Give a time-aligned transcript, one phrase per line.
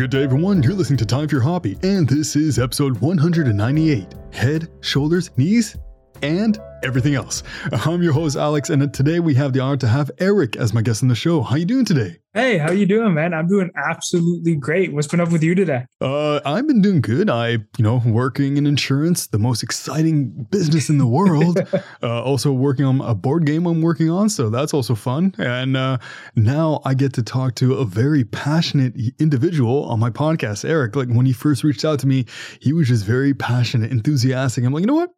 [0.00, 0.62] Good day, everyone.
[0.62, 5.76] You're listening to Time for Your Hobby, and this is episode 198 Head, Shoulders, Knees,
[6.22, 7.42] and everything else.
[7.72, 10.82] I'm your host, Alex, and today we have the honor to have Eric as my
[10.82, 11.42] guest on the show.
[11.42, 12.18] How you doing today?
[12.32, 13.34] Hey, how you doing, man?
[13.34, 14.92] I'm doing absolutely great.
[14.92, 15.86] What's been up with you today?
[16.00, 17.28] Uh, I've been doing good.
[17.28, 21.58] I, you know, working in insurance, the most exciting business in the world.
[22.02, 25.34] uh, also working on a board game I'm working on, so that's also fun.
[25.38, 25.98] And uh,
[26.36, 30.94] now I get to talk to a very passionate individual on my podcast, Eric.
[30.94, 32.26] Like when he first reached out to me,
[32.60, 34.64] he was just very passionate, enthusiastic.
[34.64, 35.10] I'm like, you know what?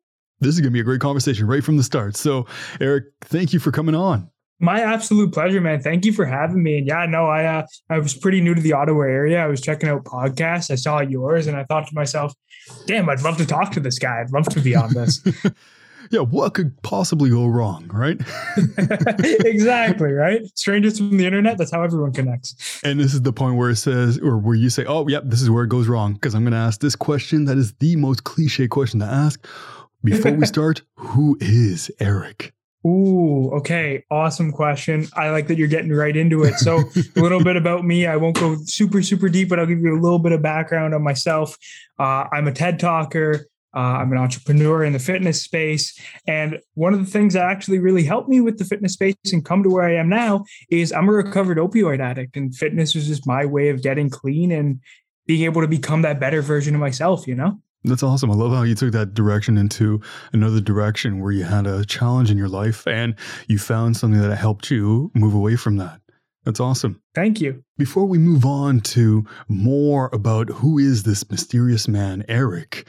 [0.42, 2.16] This is going to be a great conversation right from the start.
[2.16, 2.46] So,
[2.80, 4.28] Eric, thank you for coming on.
[4.58, 5.80] My absolute pleasure, man.
[5.80, 6.78] Thank you for having me.
[6.78, 9.42] And yeah, no, I uh, I was pretty new to the Ottawa area.
[9.42, 10.70] I was checking out podcasts.
[10.70, 12.32] I saw yours, and I thought to myself,
[12.86, 14.20] "Damn, I'd love to talk to this guy.
[14.20, 15.20] I'd love to be on this."
[16.12, 18.20] yeah, what could possibly go wrong, right?
[19.18, 20.42] exactly, right?
[20.54, 22.80] Strangers from the internet, that's how everyone connects.
[22.84, 25.40] And this is the point where it says, or where you say, oh, yep, this
[25.40, 26.12] is where it goes wrong.
[26.12, 29.44] Because I'm going to ask this question that is the most cliche question to ask.
[30.04, 32.52] Before we start, who is Eric?
[32.84, 34.02] Ooh, okay.
[34.10, 35.06] Awesome question.
[35.14, 36.54] I like that you're getting right into it.
[36.54, 36.78] So,
[37.16, 38.06] a little bit about me.
[38.06, 40.92] I won't go super, super deep, but I'll give you a little bit of background
[40.92, 41.56] on myself.
[41.98, 43.46] Uh, I'm a TED talker.
[43.74, 45.98] Uh, I'm an entrepreneur in the fitness space.
[46.26, 49.44] And one of the things that actually really helped me with the fitness space and
[49.44, 52.36] come to where I am now is I'm a recovered opioid addict.
[52.36, 54.80] And fitness was just my way of getting clean and
[55.26, 57.60] being able to become that better version of myself, you know?
[57.84, 58.30] That's awesome.
[58.30, 60.00] I love how you took that direction into
[60.32, 63.16] another direction where you had a challenge in your life and
[63.48, 66.01] you found something that helped you move away from that.
[66.44, 67.00] That's awesome.
[67.14, 67.62] Thank you.
[67.78, 72.86] Before we move on to more about who is this mysterious man, Eric,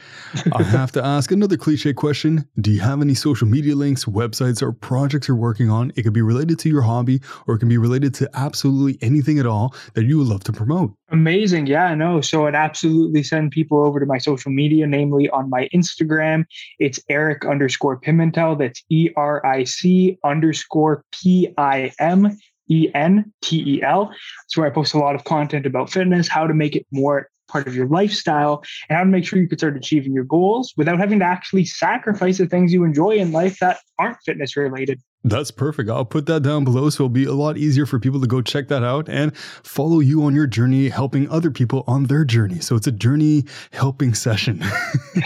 [0.52, 2.48] I have to ask another cliche question.
[2.60, 5.92] Do you have any social media links, websites, or projects you're working on?
[5.94, 9.38] It could be related to your hobby or it can be related to absolutely anything
[9.38, 10.94] at all that you would love to promote.
[11.10, 11.66] Amazing.
[11.66, 12.20] Yeah, I know.
[12.20, 16.44] So I'd absolutely send people over to my social media, namely on my Instagram.
[16.80, 18.58] It's Eric underscore Pimentel.
[18.58, 22.36] That's E R I C underscore P I M
[22.70, 24.10] E N T E L.
[24.44, 27.28] It's where I post a lot of content about fitness, how to make it more
[27.48, 30.72] part of your lifestyle, and how to make sure you can start achieving your goals
[30.76, 35.00] without having to actually sacrifice the things you enjoy in life that aren't fitness related.
[35.26, 35.88] That's perfect.
[35.88, 38.42] I'll put that down below so it'll be a lot easier for people to go
[38.42, 42.60] check that out and follow you on your journey, helping other people on their journey.
[42.60, 44.62] So it's a journey helping session.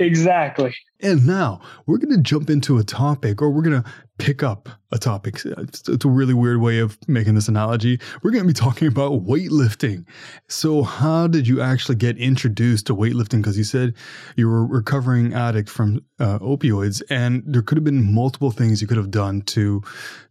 [0.00, 0.74] exactly.
[1.00, 4.68] And now we're going to jump into a topic, or we're going to pick up
[4.92, 5.42] a topic.
[5.44, 8.00] It's, a really weird way of making this analogy.
[8.22, 10.06] We're going to be talking about weightlifting.
[10.48, 13.42] So, how did you actually get introduced to weightlifting?
[13.42, 13.94] Because you said
[14.36, 18.80] you were a recovering addict from uh, opioids, and there could have been multiple things
[18.80, 19.82] you could have done to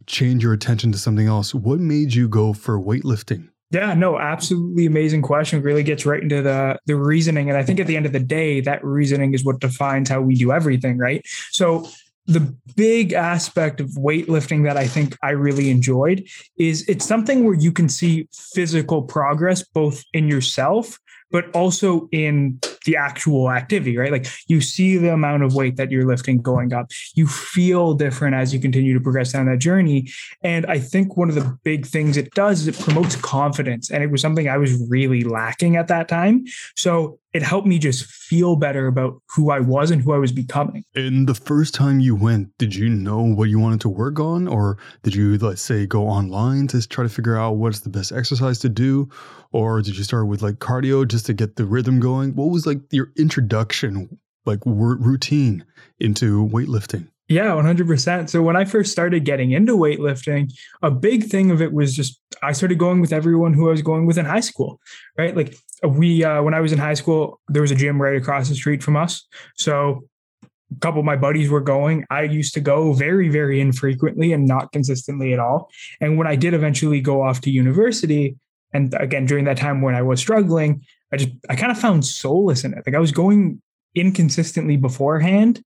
[0.08, 1.54] change your attention to something else.
[1.54, 3.50] What made you go for weightlifting?
[3.72, 5.62] Yeah, no, absolutely amazing question.
[5.62, 8.20] Really gets right into the the reasoning, and I think at the end of the
[8.20, 11.22] day, that reasoning is what defines how we do everything, right?
[11.52, 11.88] So
[12.28, 16.28] the big aspect of weightlifting that I think I really enjoyed
[16.58, 21.00] is it's something where you can see physical progress both in yourself
[21.32, 24.12] but also in the actual activity, right?
[24.12, 26.92] Like you see the amount of weight that you're lifting going up.
[27.16, 30.10] You feel different as you continue to progress down that journey.
[30.42, 33.92] And I think one of the big things it does is it promotes confidence.
[33.92, 36.46] And it was something I was really lacking at that time.
[36.76, 40.32] So it helped me just feel better about who I was and who I was
[40.32, 40.86] becoming.
[40.96, 44.48] And the first time you went, did you know what you wanted to work on?
[44.48, 48.14] Or did you, let's say, go online to try to figure out what's the best
[48.14, 49.10] exercise to do?
[49.52, 52.36] Or did you start with like cardio just to get the rhythm going?
[52.36, 55.66] What was like your introduction, like routine
[56.00, 57.08] into weightlifting?
[57.28, 58.30] Yeah, 100%.
[58.30, 60.52] So when I first started getting into weightlifting,
[60.84, 63.82] a big thing of it was just I started going with everyone who I was
[63.82, 64.80] going with in high school,
[65.18, 65.36] right?
[65.36, 68.50] Like we, uh, when I was in high school, there was a gym right across
[68.50, 69.26] the street from us.
[69.58, 70.04] So
[70.44, 72.06] a couple of my buddies were going.
[72.12, 75.70] I used to go very, very infrequently and not consistently at all.
[76.02, 78.38] And when I did eventually go off to university,
[78.74, 80.84] and again, during that time when I was struggling,
[81.16, 82.84] I just, I kind of found solace in it.
[82.86, 83.62] Like I was going
[83.96, 85.64] inconsistently beforehand,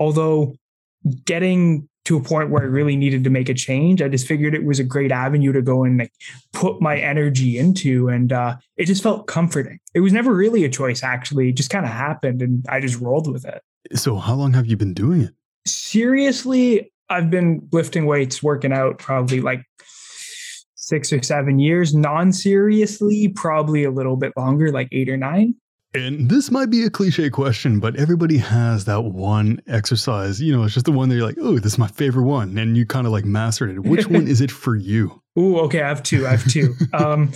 [0.00, 0.56] although
[1.24, 4.56] getting to a point where I really needed to make a change, I just figured
[4.56, 6.12] it was a great avenue to go and like
[6.52, 8.08] put my energy into.
[8.08, 9.78] And uh, it just felt comforting.
[9.94, 11.50] It was never really a choice, actually.
[11.50, 13.62] It just kind of happened and I just rolled with it.
[13.94, 15.34] So, how long have you been doing it?
[15.64, 19.64] Seriously, I've been lifting weights, working out probably like
[20.88, 21.94] six or seven years.
[21.94, 25.54] Non seriously, probably a little bit longer, like eight or nine.
[25.94, 30.40] And this might be a cliche question, but everybody has that one exercise.
[30.40, 32.58] You know, it's just the one that you're like, oh, this is my favorite one.
[32.58, 33.80] And you kind of like mastered it.
[33.80, 35.22] Which one is it for you?
[35.36, 35.80] Oh, okay.
[35.80, 36.26] I have two.
[36.26, 36.74] I have two.
[36.92, 37.32] um,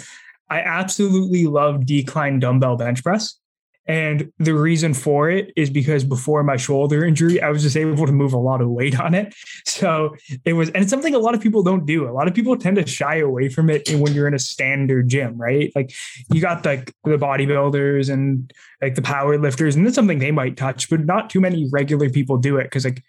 [0.50, 3.38] I absolutely love decline dumbbell bench press.
[3.86, 8.06] And the reason for it is because before my shoulder injury, I was just able
[8.06, 9.34] to move a lot of weight on it.
[9.64, 10.14] So
[10.44, 12.08] it was, and it's something a lot of people don't do.
[12.08, 15.08] A lot of people tend to shy away from it when you're in a standard
[15.08, 15.72] gym, right?
[15.74, 15.92] Like
[16.32, 20.56] you got like the bodybuilders and like the power lifters, and that's something they might
[20.56, 23.02] touch, but not too many regular people do it because like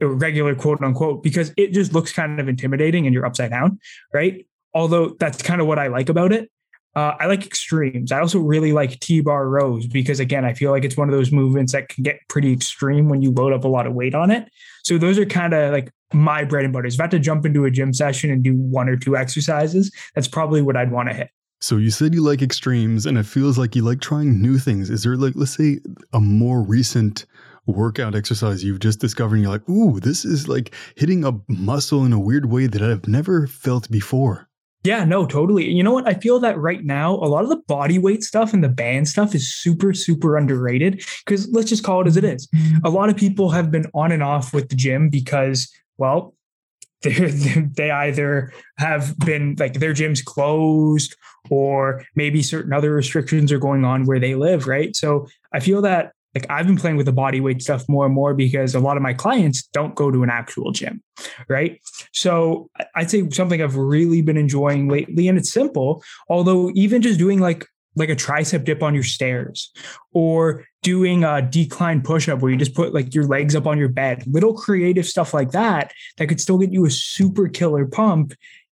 [0.00, 3.78] regular quote unquote, because it just looks kind of intimidating and you're upside down,
[4.12, 4.46] right?
[4.74, 6.50] Although that's kind of what I like about it.
[6.94, 8.12] Uh, I like extremes.
[8.12, 11.32] I also really like T-bar rows because again, I feel like it's one of those
[11.32, 14.30] movements that can get pretty extreme when you load up a lot of weight on
[14.30, 14.48] it.
[14.84, 16.86] So those are kind of like my bread and butter.
[16.86, 19.90] If I had to jump into a gym session and do one or two exercises,
[20.14, 21.30] that's probably what I'd want to hit.
[21.62, 24.90] So you said you like extremes and it feels like you like trying new things.
[24.90, 25.78] Is there like let's say
[26.12, 27.24] a more recent
[27.66, 32.04] workout exercise you've just discovered and you're like, "Ooh, this is like hitting a muscle
[32.04, 34.48] in a weird way that I've never felt before."
[34.84, 35.70] Yeah, no, totally.
[35.70, 36.08] You know what?
[36.08, 39.08] I feel that right now, a lot of the body weight stuff and the band
[39.08, 41.04] stuff is super, super underrated.
[41.24, 42.48] Because let's just call it as it is.
[42.84, 46.34] A lot of people have been on and off with the gym because, well,
[47.02, 51.16] they either have been like their gym's closed
[51.50, 54.94] or maybe certain other restrictions are going on where they live, right?
[54.96, 58.14] So I feel that like I've been playing with the body weight stuff more and
[58.14, 61.02] more because a lot of my clients don't go to an actual gym,
[61.48, 61.80] right?
[62.12, 66.02] So I'd say something I've really been enjoying lately, and it's simple.
[66.28, 69.70] Although even just doing like like a tricep dip on your stairs,
[70.12, 73.78] or doing a decline push up where you just put like your legs up on
[73.78, 77.86] your bed, little creative stuff like that that could still get you a super killer
[77.86, 78.32] pump,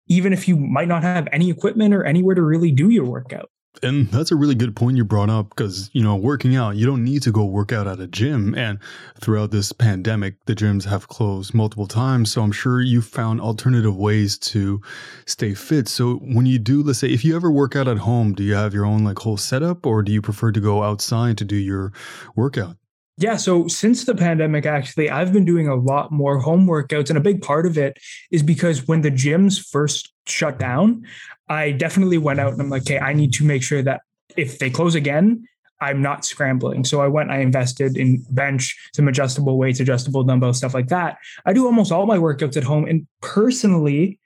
[0.07, 3.49] even if you might not have any equipment or anywhere to really do your workout.
[3.83, 6.85] And that's a really good point you brought up because, you know, working out, you
[6.85, 8.55] don't need to go work out at a gym.
[8.55, 8.79] And
[9.19, 12.31] throughout this pandemic, the gyms have closed multiple times.
[12.31, 14.81] So I'm sure you found alternative ways to
[15.25, 15.87] stay fit.
[15.87, 18.55] So when you do, let's say, if you ever work out at home, do you
[18.55, 21.55] have your own like whole setup or do you prefer to go outside to do
[21.55, 21.91] your
[22.35, 22.77] workout?
[23.17, 23.37] Yeah.
[23.37, 27.09] So since the pandemic, actually, I've been doing a lot more home workouts.
[27.09, 27.97] And a big part of it
[28.29, 31.05] is because when the gyms first shut down,
[31.47, 34.01] I definitely went out and I'm like, okay, I need to make sure that
[34.35, 35.47] if they close again,
[35.81, 36.83] I'm not scrambling.
[36.83, 41.17] So I went, I invested in bench, some adjustable weights, adjustable dumbbells, stuff like that.
[41.45, 42.85] I do almost all my workouts at home.
[42.85, 44.19] And personally,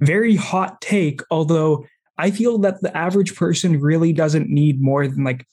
[0.00, 1.84] very hot take, although
[2.18, 5.46] I feel that the average person really doesn't need more than like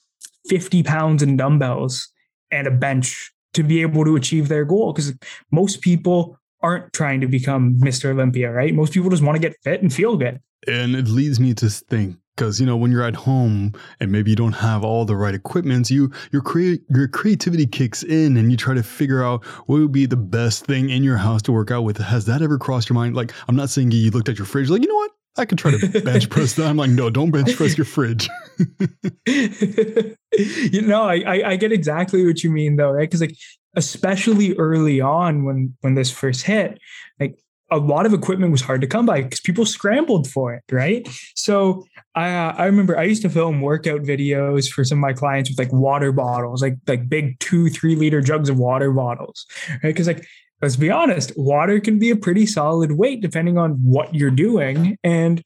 [0.47, 2.09] 50 pounds in dumbbells
[2.53, 4.93] and a bench to be able to achieve their goal.
[4.93, 5.13] Because
[5.51, 8.11] most people aren't trying to become Mr.
[8.11, 8.73] Olympia, right?
[8.73, 10.39] Most people just want to get fit and feel good.
[10.67, 14.29] And it leads me to think because you know when you're at home and maybe
[14.31, 18.49] you don't have all the right equipment, you your create your creativity kicks in and
[18.49, 21.51] you try to figure out what would be the best thing in your house to
[21.51, 21.97] work out with.
[21.97, 23.13] Has that ever crossed your mind?
[23.15, 25.57] Like I'm not saying you looked at your fridge like you know what I could
[25.57, 26.67] try to bench press that.
[26.67, 28.29] I'm like, no, don't bench press your fridge.
[29.27, 33.09] you know, I, I, I get exactly what you mean though, right?
[33.09, 33.35] Because like
[33.75, 36.79] especially early on when when this first hit,
[37.19, 37.37] like
[37.71, 41.07] a lot of equipment was hard to come by because people scrambled for it, right?
[41.35, 41.85] So
[42.15, 45.49] I uh, I remember I used to film workout videos for some of my clients
[45.49, 49.89] with like water bottles, like like big two three liter jugs of water bottles, right?
[49.89, 50.25] Because like
[50.61, 54.97] let's be honest, water can be a pretty solid weight depending on what you're doing.
[55.03, 55.43] And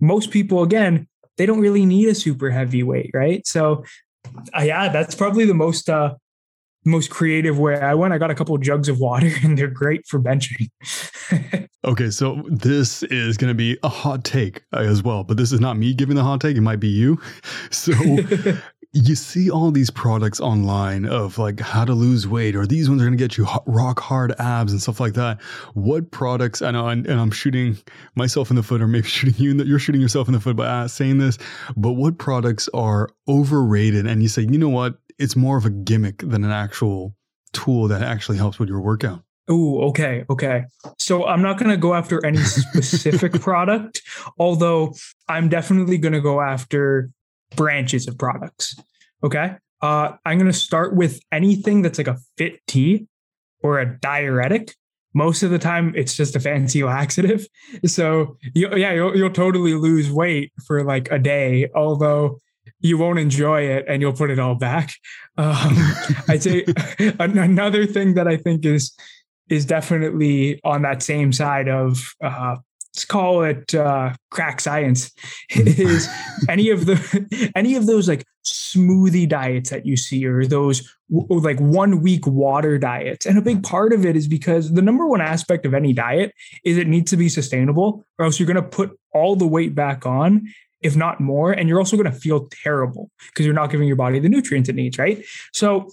[0.00, 3.46] most people, again, they don't really need a super heavyweight, right?
[3.46, 3.84] So,
[4.56, 6.14] uh, yeah, that's probably the most uh,
[6.84, 8.12] most creative way I went.
[8.12, 10.68] I got a couple of jugs of water, and they're great for benching.
[11.84, 15.52] okay, so this is going to be a hot take uh, as well, but this
[15.52, 16.56] is not me giving the hot take.
[16.56, 17.20] It might be you.
[17.70, 17.92] So,
[18.92, 23.02] you see all these products online of like how to lose weight or these ones
[23.02, 25.40] are going to get you rock hard abs and stuff like that.
[25.74, 27.76] What products i know and, and i'm shooting
[28.14, 30.40] myself in the foot or maybe shooting you in the, you're shooting yourself in the
[30.40, 31.38] foot by uh, saying this
[31.76, 34.06] but what products are overrated?
[34.06, 34.98] And you say you know what?
[35.18, 37.14] It's more of a gimmick than an actual
[37.52, 39.22] tool that actually helps with your workout.
[39.50, 40.64] Oh, okay, okay.
[40.98, 44.02] So I'm not going to go after any specific product,
[44.38, 44.94] although
[45.28, 47.10] I'm definitely going to go after
[47.56, 48.76] branches of products.
[49.22, 49.56] Okay.
[49.80, 53.06] Uh, I'm going to start with anything that's like a fit tea
[53.62, 54.74] or a diuretic.
[55.14, 57.46] Most of the time, it's just a fancy laxative.
[57.86, 62.38] So, you, yeah, you'll, you'll totally lose weight for like a day, although
[62.80, 64.92] you won't enjoy it and you'll put it all back.
[65.38, 65.76] Um,
[66.28, 66.66] I'd say
[67.20, 68.92] another thing that I think is
[69.48, 72.56] is definitely on that same side of uh,
[72.98, 75.12] let's call it uh, crack science
[75.50, 76.08] is
[76.48, 81.40] any of the any of those like smoothie diets that you see or those w-
[81.40, 85.06] like one week water diets and a big part of it is because the number
[85.06, 86.32] one aspect of any diet
[86.64, 89.76] is it needs to be sustainable or else you're going to put all the weight
[89.76, 90.48] back on
[90.80, 91.50] if not more.
[91.50, 94.68] And you're also going to feel terrible because you're not giving your body the nutrients
[94.68, 95.24] it needs, right?
[95.52, 95.88] So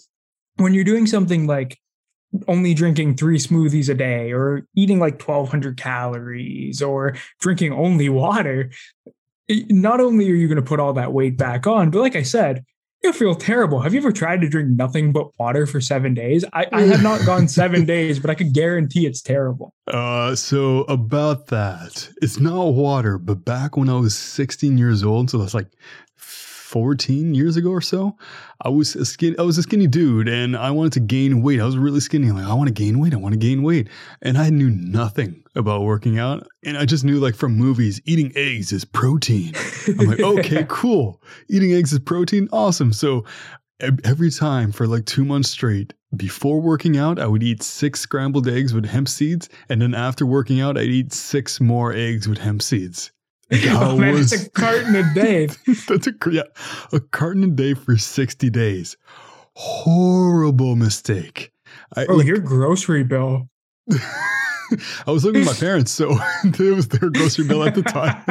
[0.58, 1.80] when you're doing something like
[2.48, 8.72] only drinking three smoothies a day or eating like 1200 calories or drinking only water,
[9.50, 12.24] not only are you going to put all that weight back on, but like I
[12.24, 12.66] said,
[13.06, 13.80] you'll feel terrible.
[13.82, 16.44] Have you ever tried to drink nothing but water for seven days?
[16.54, 19.74] I, I have not gone seven days, but I could guarantee it's terrible.
[19.88, 25.30] Uh, so about that, it's not water, but back when I was 16 years old,
[25.30, 25.68] so that's like
[26.66, 28.18] 14 years ago or so,
[28.60, 31.62] I was a skinny, I was a skinny dude and I wanted to gain weight.
[31.62, 32.32] I was really skinny.
[32.32, 33.14] Like, I want to gain weight.
[33.14, 33.88] I want to gain weight.
[34.24, 36.48] And I knew nothing about working out.
[36.66, 39.54] And I just knew like from movies, eating eggs is protein.
[40.00, 41.22] I'm like, okay, cool.
[41.50, 42.50] Eating eggs is protein.
[42.52, 42.92] Awesome.
[42.92, 43.26] So
[44.04, 48.48] every time for like two months straight, before working out, I would eat six scrambled
[48.48, 49.50] eggs with hemp seeds.
[49.70, 53.12] And then after working out, I'd eat six more eggs with hemp seeds.
[53.52, 55.48] Oh man, was, it's a carton a day.
[55.88, 56.44] that's a yeah,
[56.92, 58.98] a carton a day for sixty days.
[59.54, 61.52] Horrible mistake.
[61.96, 63.50] I, oh, like, your grocery bill.
[63.92, 68.24] I was looking at my parents, so it was their grocery bill at the time.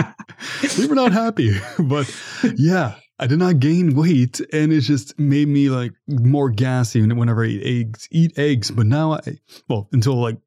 [0.76, 2.12] they were not happy, but
[2.56, 7.44] yeah, I did not gain weight, and it just made me like more gassy whenever
[7.44, 8.08] I eat eggs.
[8.10, 10.38] Eat eggs, but now I well until like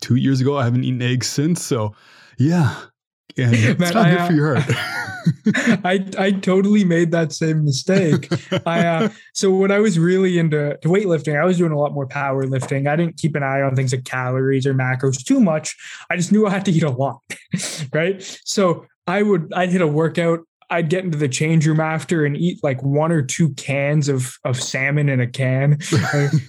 [0.00, 1.64] two years ago, I haven't eaten eggs since.
[1.64, 1.94] So
[2.38, 2.74] yeah,
[3.38, 5.04] and it's Man, not I, good for your heart.
[5.84, 8.30] I I totally made that same mistake.
[8.66, 12.06] I uh, so when I was really into weightlifting, I was doing a lot more
[12.06, 12.88] powerlifting.
[12.88, 15.76] I didn't keep an eye on things like calories or macros too much.
[16.10, 17.22] I just knew I had to eat a lot,
[17.92, 18.22] right?
[18.44, 22.36] So I would I'd hit a workout I'd get into the change room after and
[22.36, 25.78] eat like one or two cans of of salmon in a can,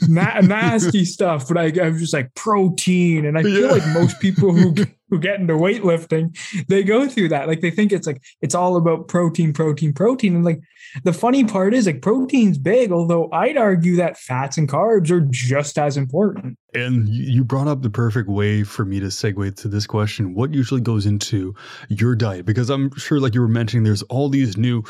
[0.08, 1.48] Na- nasty stuff.
[1.48, 3.72] But I, I'm just like protein, and I feel yeah.
[3.72, 4.74] like most people who
[5.10, 6.38] who get into weightlifting,
[6.68, 7.48] they go through that.
[7.48, 10.36] Like they think it's like it's all about protein, protein, protein.
[10.36, 10.62] And like
[11.04, 15.22] the funny part is like protein's big, although I'd argue that fats and carbs are
[15.22, 16.58] just as important.
[16.74, 20.36] And you brought up the perfect way for me to segue to this question.
[20.36, 21.56] What usually goes into
[21.90, 22.46] your diet?
[22.46, 24.84] Because I'm sure, like you were mentioning, there's all these new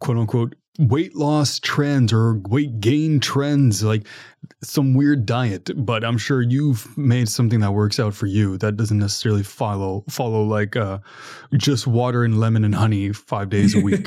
[0.00, 4.06] quote unquote weight loss trends or weight gain trends, like
[4.62, 5.70] some weird diet.
[5.76, 10.04] But I'm sure you've made something that works out for you that doesn't necessarily follow
[10.08, 10.98] follow like uh,
[11.54, 14.06] just water and lemon and honey five days a week.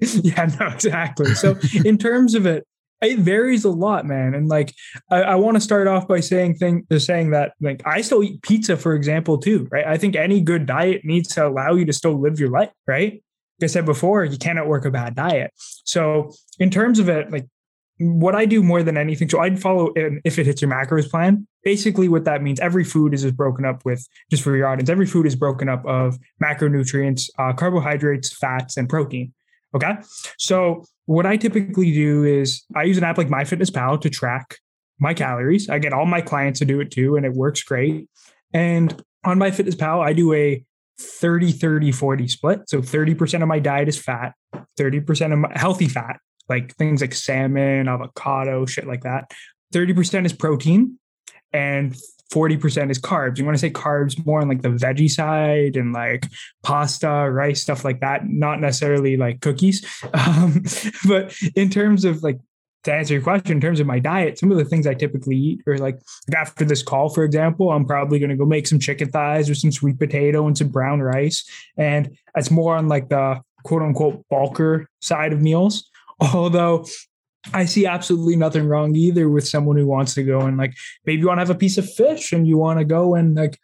[0.00, 1.34] yeah, no, exactly.
[1.34, 2.66] So in terms of it,
[3.00, 4.34] it varies a lot, man.
[4.34, 4.74] And like,
[5.10, 8.42] I, I want to start off by saying thing, saying that like I still eat
[8.42, 9.86] pizza, for example, too, right?
[9.86, 13.22] I think any good diet needs to allow you to still live your life, right?
[13.62, 15.52] I said before, you cannot work a bad diet.
[15.84, 17.46] So in terms of it, like
[17.98, 21.46] what I do more than anything, so I'd follow if it hits your macros plan.
[21.64, 24.88] Basically, what that means, every food is, is broken up with, just for your audience,
[24.88, 29.34] every food is broken up of macronutrients, uh, carbohydrates, fats, and protein.
[29.74, 29.96] Okay.
[30.38, 34.58] So what I typically do is I use an app like MyFitnessPal to track
[35.00, 35.68] my calories.
[35.68, 38.08] I get all my clients to do it too, and it works great.
[38.54, 40.64] And on MyFitnessPal, I do a
[41.00, 42.60] 30 30 40 split.
[42.68, 44.34] So 30% of my diet is fat,
[44.78, 49.30] 30% of my healthy fat, like things like salmon, avocado, shit like that.
[49.74, 50.98] 30% is protein
[51.52, 51.94] and
[52.32, 53.38] 40% is carbs.
[53.38, 56.26] You want to say carbs more on like the veggie side and like
[56.62, 59.86] pasta, rice, stuff like that, not necessarily like cookies.
[60.14, 60.64] Um,
[61.06, 62.38] but in terms of like
[62.84, 65.36] to answer your question, in terms of my diet, some of the things I typically
[65.36, 65.98] eat are like
[66.34, 69.54] after this call, for example, I'm probably going to go make some chicken thighs or
[69.54, 71.48] some sweet potato and some brown rice.
[71.76, 75.88] And that's more on like the quote unquote bulker side of meals.
[76.20, 76.86] Although
[77.52, 81.20] I see absolutely nothing wrong either with someone who wants to go and like maybe
[81.20, 83.58] you want to have a piece of fish and you want to go and like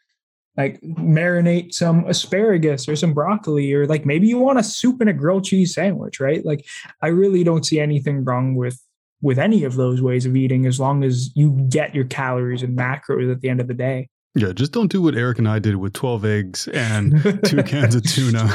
[0.56, 5.10] like marinate some asparagus or some broccoli or like maybe you want a soup and
[5.10, 6.64] a grilled cheese sandwich right like
[7.02, 8.80] i really don't see anything wrong with
[9.24, 12.76] with any of those ways of eating as long as you get your calories and
[12.76, 14.06] macros at the end of the day.
[14.34, 17.94] Yeah, just don't do what Eric and I did with 12 eggs and two cans
[17.94, 18.54] of tuna.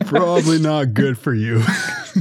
[0.06, 1.60] Probably not good for you.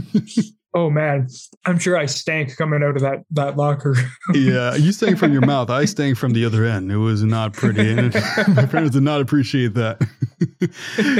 [0.73, 1.27] oh man,
[1.65, 3.95] I'm sure I stank coming out of that that locker.
[4.33, 5.69] yeah, you stank from your mouth.
[5.69, 6.91] I stank from the other end.
[6.91, 8.15] It was not pretty, and
[8.55, 10.01] my parents did not appreciate that.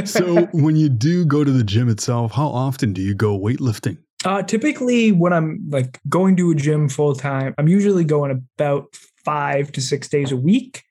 [0.06, 3.98] so, when you do go to the gym itself, how often do you go weightlifting?
[4.28, 8.94] Uh, typically, when I'm like going to a gym full time, I'm usually going about
[9.24, 10.84] five to six days a week.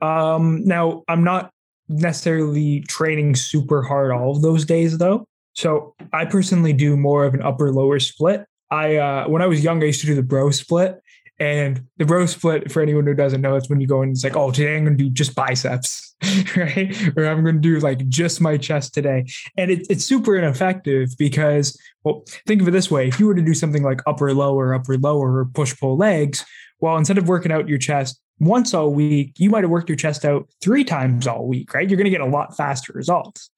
[0.00, 1.50] Um, now, I'm not
[1.88, 5.26] necessarily training super hard all of those days though.
[5.54, 8.44] So I personally do more of an upper lower split.
[8.70, 11.00] I uh, when I was young, I used to do the bro split,
[11.38, 14.24] And the bro split, for anyone who doesn't know, it's when you go and it's
[14.24, 16.14] like, oh, today I'm going to do just biceps,
[16.56, 16.96] right?
[17.16, 19.26] Or I'm going to do like just my chest today.
[19.56, 23.34] And it, it's super ineffective because, well, think of it this way: if you were
[23.34, 26.44] to do something like upper lower, upper lower, or push pull legs,
[26.80, 29.96] well, instead of working out your chest once all week, you might have worked your
[29.96, 31.88] chest out three times all week, right?
[31.88, 33.50] You're going to get a lot faster results.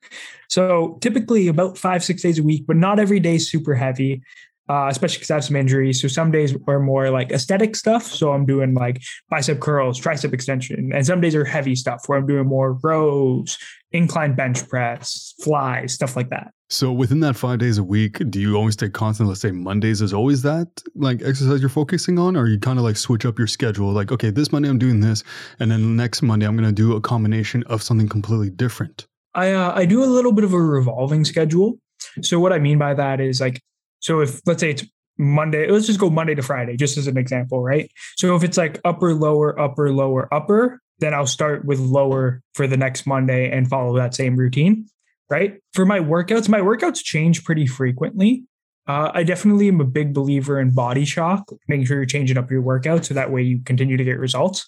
[0.49, 4.23] So typically about five, six days a week, but not every day super heavy
[4.68, 6.00] uh, especially because I have some injuries.
[6.00, 8.04] So some days are more like aesthetic stuff.
[8.04, 12.18] So I'm doing like bicep curls, tricep extension, and some days are heavy stuff where
[12.18, 13.56] I'm doing more rows,
[13.92, 16.52] incline bench press, flies, stuff like that.
[16.70, 19.28] So within that five days a week, do you always take constant?
[19.28, 22.84] Let's say Mondays is always that like exercise you're focusing on, or you kind of
[22.84, 23.90] like switch up your schedule?
[23.92, 25.25] Like, okay, this Monday I'm doing this,
[25.60, 29.06] and then next Monday I'm going to do a combination of something completely different.
[29.34, 31.78] I uh, I do a little bit of a revolving schedule.
[32.20, 33.62] So what I mean by that is like
[34.00, 34.85] so if let's say it's
[35.19, 37.90] Monday, let's just go Monday to Friday, just as an example, right?
[38.17, 42.67] So if it's like upper, lower, upper, lower, upper, then I'll start with lower for
[42.67, 44.87] the next Monday and follow that same routine,
[45.28, 45.61] right?
[45.73, 48.45] For my workouts, my workouts change pretty frequently.
[48.87, 52.50] Uh, I definitely am a big believer in body shock, making sure you're changing up
[52.50, 54.64] your workout so that way you continue to get results.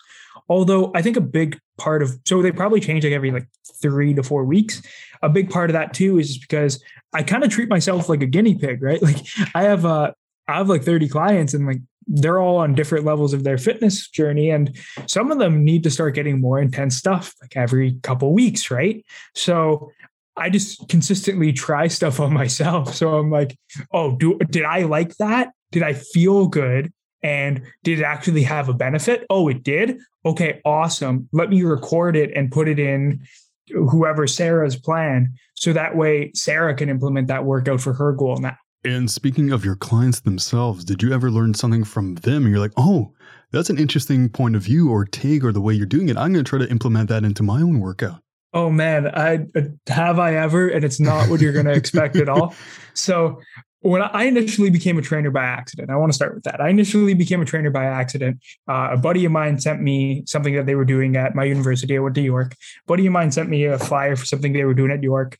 [0.50, 3.46] Although I think a big part of so they probably change like every like
[3.80, 4.82] three to four weeks.
[5.22, 6.82] A big part of that too is just because
[7.14, 9.00] I kind of treat myself like a guinea pig, right?
[9.10, 10.12] Like I have uh
[10.48, 14.08] I have like 30 clients and like they're all on different levels of their fitness
[14.08, 14.76] journey and
[15.06, 19.04] some of them need to start getting more intense stuff like every couple weeks, right?
[19.36, 19.92] So
[20.36, 22.94] I just consistently try stuff on myself.
[22.94, 23.56] So I'm like,
[23.92, 25.52] oh, do did I like that?
[25.70, 26.92] Did I feel good?
[27.22, 29.26] And did it actually have a benefit?
[29.30, 29.98] Oh, it did.
[30.24, 31.28] Okay, awesome.
[31.32, 33.22] Let me record it and put it in
[33.68, 35.34] whoever Sarah's plan.
[35.54, 38.56] So that way Sarah can implement that workout for her goal now.
[38.82, 42.44] And speaking of your clients themselves, did you ever learn something from them?
[42.44, 43.12] And you're like, oh,
[43.52, 46.16] that's an interesting point of view or take or the way you're doing it.
[46.16, 48.22] I'm going to try to implement that into my own workout.
[48.52, 52.16] Oh man, I uh, have I ever, and it's not what you're going to expect
[52.16, 52.54] at all.
[52.92, 53.40] So
[53.80, 56.60] when I initially became a trainer by accident, I want to start with that.
[56.60, 58.42] I initially became a trainer by accident.
[58.68, 61.96] Uh, a buddy of mine sent me something that they were doing at my university.
[61.96, 62.52] I went to York.
[62.52, 65.38] A buddy of mine sent me a flyer for something they were doing at York,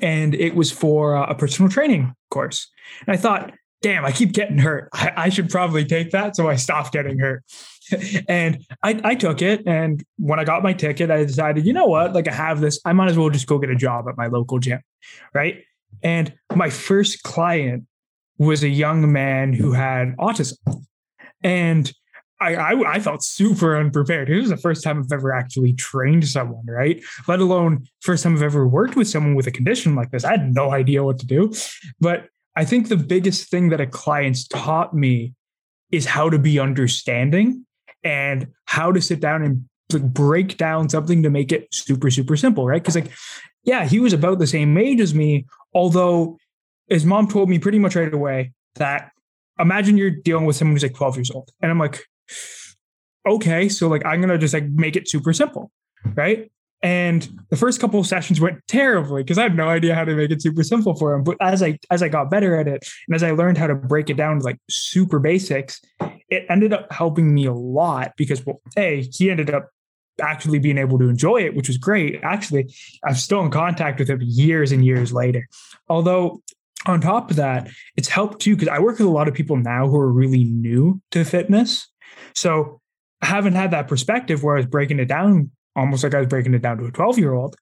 [0.00, 2.68] and it was for uh, a personal training course.
[3.06, 4.88] And I thought, damn, I keep getting hurt.
[4.92, 6.36] I, I should probably take that.
[6.36, 7.42] So I stopped getting hurt.
[8.28, 9.62] and I, I took it.
[9.66, 12.12] And when I got my ticket, I decided, you know what?
[12.12, 14.26] Like I have this, I might as well just go get a job at my
[14.26, 14.80] local gym.
[15.34, 15.64] Right.
[16.02, 17.84] And my first client
[18.38, 20.56] was a young man who had autism.
[21.42, 21.92] And
[22.40, 24.30] I, I, I, felt super unprepared.
[24.30, 27.02] It was the first time I've ever actually trained someone, right?
[27.26, 30.24] Let alone first time I've ever worked with someone with a condition like this.
[30.24, 31.52] I had no idea what to do.
[32.00, 35.34] But I think the biggest thing that a client's taught me
[35.90, 37.64] is how to be understanding
[38.04, 42.66] and how to sit down and break down something to make it super, super simple,
[42.66, 42.82] right?
[42.82, 43.10] Because like,
[43.64, 46.38] yeah, he was about the same age as me, Although
[46.88, 49.10] his mom told me pretty much right away that
[49.58, 51.50] imagine you're dealing with someone who's like 12 years old.
[51.60, 52.04] And I'm like,
[53.26, 55.70] okay, so like I'm gonna just like make it super simple,
[56.14, 56.50] right?
[56.80, 60.14] And the first couple of sessions went terribly because I had no idea how to
[60.14, 61.24] make it super simple for him.
[61.24, 63.74] But as I as I got better at it and as I learned how to
[63.74, 65.80] break it down to like super basics,
[66.28, 69.70] it ended up helping me a lot because well, hey, he ended up
[70.20, 72.20] actually being able to enjoy it, which was great.
[72.22, 72.72] Actually,
[73.04, 75.48] I'm still in contact with him years and years later.
[75.88, 76.42] Although,
[76.86, 79.56] on top of that, it's helped too because I work with a lot of people
[79.56, 81.88] now who are really new to fitness.
[82.34, 82.80] So
[83.22, 86.26] I haven't had that perspective where I was breaking it down almost like I was
[86.26, 87.56] breaking it down to a 12 year old.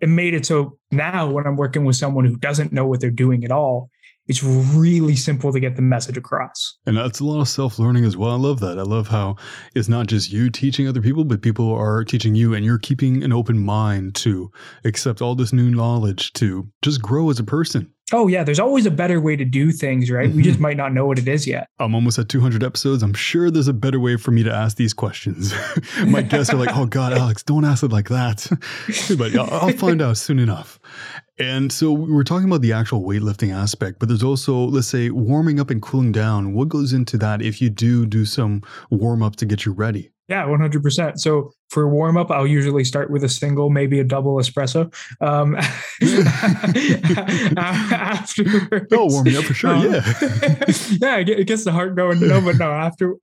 [0.00, 3.10] It made it so now when I'm working with someone who doesn't know what they're
[3.10, 3.90] doing at all,
[4.26, 6.78] it's really simple to get the message across.
[6.86, 8.30] And that's a lot of self learning as well.
[8.30, 8.78] I love that.
[8.78, 9.36] I love how
[9.74, 13.22] it's not just you teaching other people, but people are teaching you, and you're keeping
[13.22, 14.50] an open mind to
[14.84, 17.93] accept all this new knowledge to just grow as a person.
[18.12, 18.44] Oh, yeah.
[18.44, 20.28] There's always a better way to do things, right?
[20.28, 20.36] Mm-hmm.
[20.36, 20.62] We just mm-hmm.
[20.62, 21.68] might not know what it is yet.
[21.78, 23.02] I'm almost at 200 episodes.
[23.02, 25.54] I'm sure there's a better way for me to ask these questions.
[26.06, 28.46] My guests are like, oh, God, Alex, don't ask it like that.
[29.18, 30.78] but I'll find out soon enough.
[31.38, 35.10] And so we were talking about the actual weightlifting aspect, but there's also, let's say,
[35.10, 36.52] warming up and cooling down.
[36.52, 40.10] What goes into that if you do do some warm up to get you ready?
[40.28, 41.18] Yeah, 100%.
[41.18, 44.92] So for warm up, I'll usually start with a single, maybe a double espresso.
[45.20, 45.56] Um,
[47.58, 48.86] afterwards.
[48.92, 49.74] Oh, warm me up for sure.
[49.74, 50.02] Um, yeah.
[51.00, 52.20] yeah, it gets the heart going.
[52.20, 53.16] No, but no, after,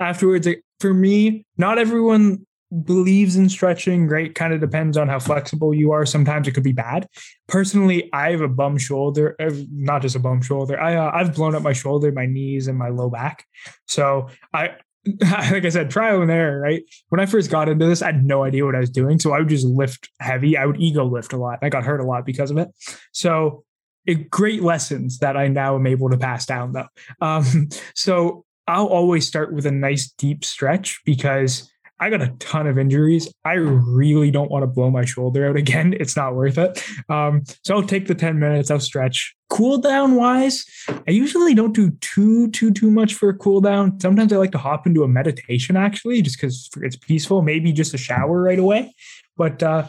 [0.00, 0.48] afterwards,
[0.80, 2.46] for me, not everyone
[2.84, 4.34] believes in stretching, right?
[4.34, 6.06] Kind of depends on how flexible you are.
[6.06, 7.06] Sometimes it could be bad.
[7.48, 10.80] Personally, I have a bum shoulder, uh, not just a bum shoulder.
[10.80, 13.44] I uh, I've blown up my shoulder, my knees, and my low back.
[13.86, 14.70] So I
[15.20, 16.82] like I said, trial and error, right?
[17.08, 19.18] When I first got into this, I had no idea what I was doing.
[19.18, 20.56] So I would just lift heavy.
[20.56, 21.58] I would ego lift a lot.
[21.62, 22.68] I got hurt a lot because of it.
[23.12, 23.64] So
[24.06, 26.88] it, great lessons that I now am able to pass down though.
[27.20, 32.66] Um, so I'll always start with a nice deep stretch because I got a ton
[32.66, 33.30] of injuries.
[33.44, 35.94] I really don't want to blow my shoulder out again.
[36.00, 36.82] It's not worth it.
[37.10, 39.34] Um, so I'll take the 10 minutes, I'll stretch.
[39.50, 44.00] Cool down wise, I usually don't do too, too, too much for a cool down.
[44.00, 47.92] Sometimes I like to hop into a meditation actually, just because it's peaceful, maybe just
[47.92, 48.94] a shower right away.
[49.36, 49.88] But uh,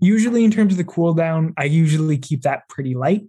[0.00, 3.22] usually, in terms of the cool down, I usually keep that pretty light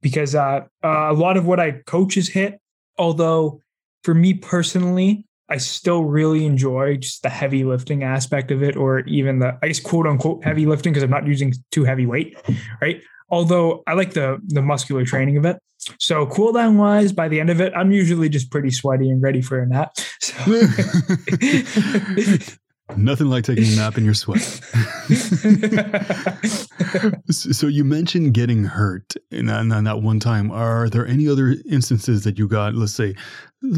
[0.00, 2.58] because uh, uh, a lot of what I coach is HIIT.
[2.98, 3.60] Although,
[4.02, 9.00] for me personally, I still really enjoy just the heavy lifting aspect of it, or
[9.00, 12.36] even the I guess quote unquote heavy lifting because I'm not using too heavy weight,
[12.80, 13.02] right?
[13.30, 15.58] Although I like the the muscular training of it.
[15.98, 19.22] So cool down wise, by the end of it, I'm usually just pretty sweaty and
[19.22, 19.92] ready for a nap.
[20.20, 20.34] So
[22.96, 24.40] Nothing like taking a nap in your sweat.
[27.30, 30.50] so you mentioned getting hurt in that, in that one time.
[30.50, 33.14] Are there any other instances that you got, let's say,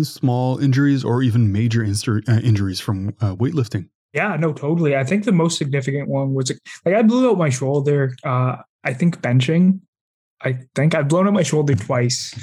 [0.02, 3.88] small injuries or even major uh, injuries from uh, weightlifting?
[4.12, 4.96] Yeah, no, totally.
[4.96, 6.52] I think the most significant one was
[6.84, 8.14] like I blew out my shoulder.
[8.24, 9.80] Uh, I think benching.
[10.42, 12.34] I think I've blown out my shoulder twice.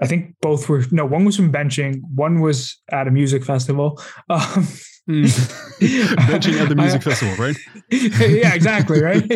[0.00, 1.04] I think both were no.
[1.04, 2.00] One was from benching.
[2.14, 4.00] One was at a music festival.
[4.30, 4.68] Um,
[5.10, 5.24] Mm.
[5.80, 7.56] Benching at the music I, festival, right?
[7.90, 9.28] yeah, exactly, right.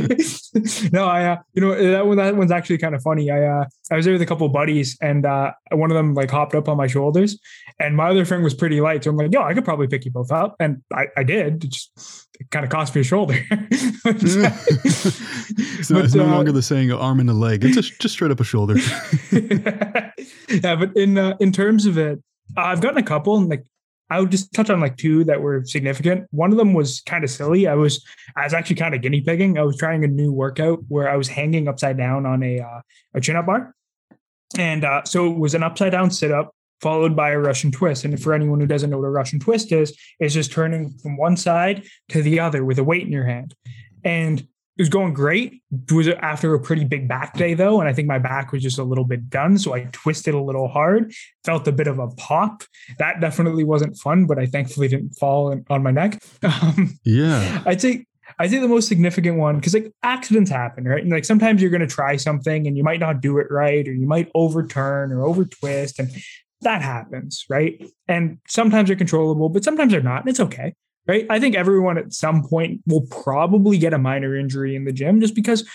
[0.93, 3.31] no, I, uh, you know, that one, that one's actually kind of funny.
[3.31, 6.31] I, uh, I was there with a couple buddies, and uh, one of them like
[6.31, 7.37] hopped up on my shoulders,
[7.81, 10.05] and my other friend was pretty light, so I'm like, yo, I could probably pick
[10.05, 11.65] you both up, and I, I did.
[11.65, 11.91] It just
[12.39, 13.37] it kind of cost me a shoulder.
[13.51, 18.39] but, it's, no longer the saying arm and a leg; it's just just straight up
[18.39, 18.77] a shoulder.
[19.33, 22.23] yeah, but in uh, in terms of it,
[22.57, 23.65] I've gotten a couple, and like
[24.09, 26.27] I would just touch on like two that were significant.
[26.31, 27.67] One of them was kind of silly.
[27.67, 28.05] I was
[28.37, 29.59] I was actually kind of guinea pigging.
[29.59, 32.81] I was trying a new workout where I was hanging upside down on a uh,
[33.15, 33.75] a chin up bar,
[34.59, 38.05] and uh, so it was an upside down sit up followed by a Russian twist.
[38.05, 41.17] And for anyone who doesn't know what a Russian twist is, it's just turning from
[41.17, 43.55] one side to the other with a weight in your hand.
[44.05, 45.63] And it was going great.
[45.73, 48.63] It was after a pretty big back day though, and I think my back was
[48.63, 51.15] just a little bit done, so I twisted a little hard.
[51.45, 52.63] Felt a bit of a pop.
[52.99, 56.23] That definitely wasn't fun, but I thankfully didn't fall on my neck.
[56.47, 58.07] Um, yeah, I'd say
[58.39, 61.03] I'd say the most significant one because like accidents happen, right?
[61.03, 63.87] And like sometimes you're going to try something and you might not do it right,
[63.87, 66.11] or you might overturn or over twist, and
[66.63, 67.83] that happens, right?
[68.09, 70.75] And sometimes they're controllable, but sometimes they're not, and it's okay
[71.07, 71.27] right?
[71.31, 75.21] I think everyone at some point will probably get a minor injury in the gym
[75.21, 75.69] just because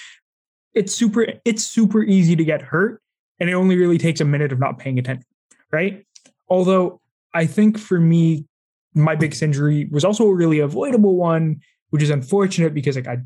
[0.73, 3.01] it's super it's super easy to get hurt
[3.39, 5.25] and it only really takes a minute of not paying attention,
[5.71, 6.05] right?
[6.49, 7.01] Although
[7.33, 8.45] I think for me
[8.93, 13.17] my biggest injury was also a really avoidable one, which is unfortunate because like I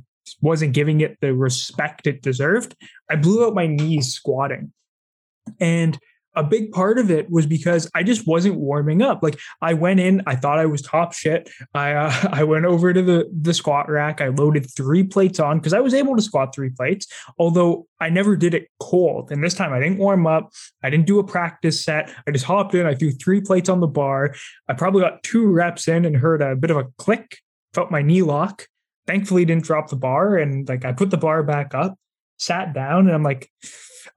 [0.42, 2.76] wasn't giving it the respect it deserved.
[3.10, 4.72] I blew out my knees squatting.
[5.60, 6.00] And
[6.36, 9.24] a big part of it was because I just wasn't warming up.
[9.24, 11.50] Like I went in, I thought I was top shit.
[11.74, 14.22] I uh, I went over to the the squat rack.
[14.22, 17.08] I loaded three plates on because I was able to squat three plates.
[17.38, 20.52] Although I never did it cold, and this time I didn't warm up.
[20.84, 22.12] I didn't do a practice set.
[22.28, 22.86] I just hopped in.
[22.86, 24.36] I threw three plates on the bar.
[24.68, 27.38] I probably got two reps in and heard a bit of a click.
[27.74, 28.68] Felt my knee lock.
[29.08, 31.96] Thankfully, didn't drop the bar, and like I put the bar back up,
[32.38, 33.50] sat down, and I'm like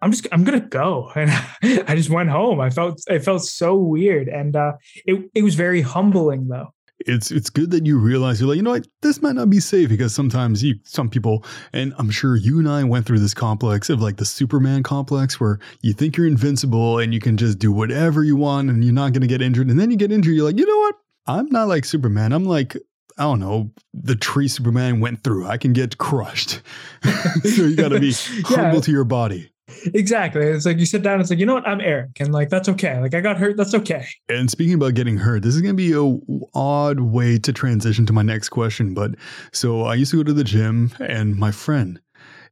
[0.00, 1.31] I'm just I'm gonna go, and
[1.62, 2.61] I just went home.
[2.61, 4.72] I felt it felt so weird, and uh,
[5.07, 6.68] it it was very humbling though.
[7.00, 8.87] It's it's good that you realize you're like you know what?
[9.02, 12.68] This might not be safe because sometimes you some people and I'm sure you and
[12.68, 16.98] I went through this complex of like the Superman complex where you think you're invincible
[16.98, 19.70] and you can just do whatever you want and you're not gonna get injured.
[19.70, 20.96] And then you get injured you're like you know what?
[21.28, 22.33] I'm not like Superman.
[22.33, 22.76] I'm like
[23.18, 25.46] I don't know, the tree Superman went through.
[25.46, 26.62] I can get crushed.
[27.42, 28.12] so you got to be
[28.44, 28.81] humble yeah.
[28.81, 29.50] to your body.
[29.94, 30.42] Exactly.
[30.42, 31.20] It's like you sit down.
[31.20, 31.66] It's like you know what?
[31.68, 32.98] I'm Eric, and like that's okay.
[33.00, 33.57] Like I got hurt.
[33.57, 34.07] That's okay.
[34.28, 36.18] And speaking about getting hurt, this is gonna be a
[36.54, 38.94] odd way to transition to my next question.
[38.94, 39.14] But
[39.52, 42.00] so I used to go to the gym, and my friend,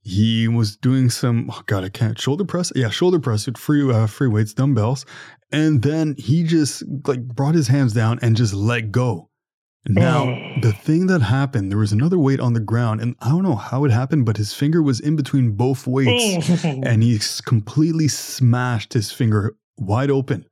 [0.02, 1.50] he was doing some.
[1.50, 2.70] Oh God, I can't shoulder press.
[2.76, 5.06] Yeah, shoulder press with free uh, free weights, dumbbells,
[5.50, 9.30] and then he just like brought his hands down and just let go.
[9.88, 10.60] Now, oh.
[10.62, 13.54] the thing that happened, there was another weight on the ground, and I don't know
[13.54, 18.92] how it happened, but his finger was in between both weights, and he completely smashed
[18.92, 20.46] his finger wide open.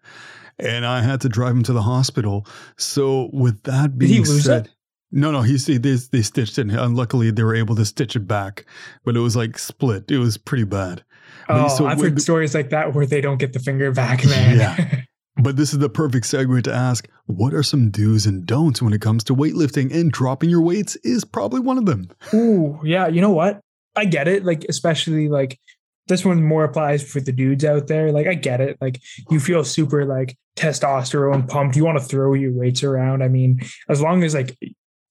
[0.58, 2.46] And I had to drive him to the hospital.
[2.76, 4.72] So, with that being said, it?
[5.10, 6.70] no, no, he see they, they stitched it.
[6.70, 8.64] And luckily, they were able to stitch it back,
[9.04, 10.10] but it was like split.
[10.12, 11.02] It was pretty bad.
[11.48, 14.58] Oh, so I've heard stories like that where they don't get the finger back, man.
[14.58, 15.00] Yeah.
[15.36, 18.92] But this is the perfect segue to ask what are some do's and don'ts when
[18.92, 19.94] it comes to weightlifting?
[19.94, 22.10] And dropping your weights is probably one of them.
[22.32, 23.06] Ooh, yeah.
[23.06, 23.60] You know what?
[23.96, 24.44] I get it.
[24.44, 25.58] Like, especially like
[26.06, 28.12] this one more applies for the dudes out there.
[28.12, 28.76] Like, I get it.
[28.80, 31.76] Like, you feel super like testosterone pumped.
[31.76, 33.22] You want to throw your weights around.
[33.22, 34.56] I mean, as long as like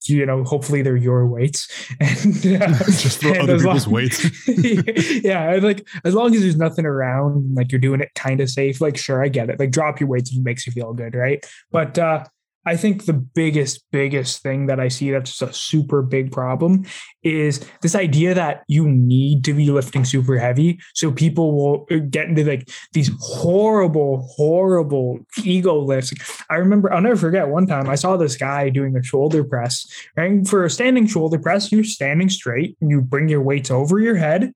[0.08, 1.68] you know, hopefully they're your weights
[2.00, 4.48] and uh, just throw other people's long, weights.
[5.24, 8.80] yeah, like as long as there's nothing around, like you're doing it kind of safe.
[8.80, 9.58] Like, sure, I get it.
[9.58, 11.44] Like, drop your weights if it makes you feel good, right?
[11.70, 12.24] But uh,
[12.66, 16.84] I think the biggest, biggest thing that I see that's a super big problem
[17.22, 20.80] is this idea that you need to be lifting super heavy.
[20.94, 26.12] So people will uh, get into like these horrible, horrible ego lifts.
[26.50, 29.86] I remember, I'll never forget one time I saw this guy doing a shoulder press.
[30.16, 33.98] And for a standing shoulder press, you're standing straight and you bring your weights over
[34.00, 34.52] your head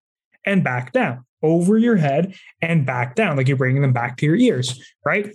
[0.47, 4.27] and back down, over your head and back down, like you're bringing them back to
[4.27, 5.35] your ears, right?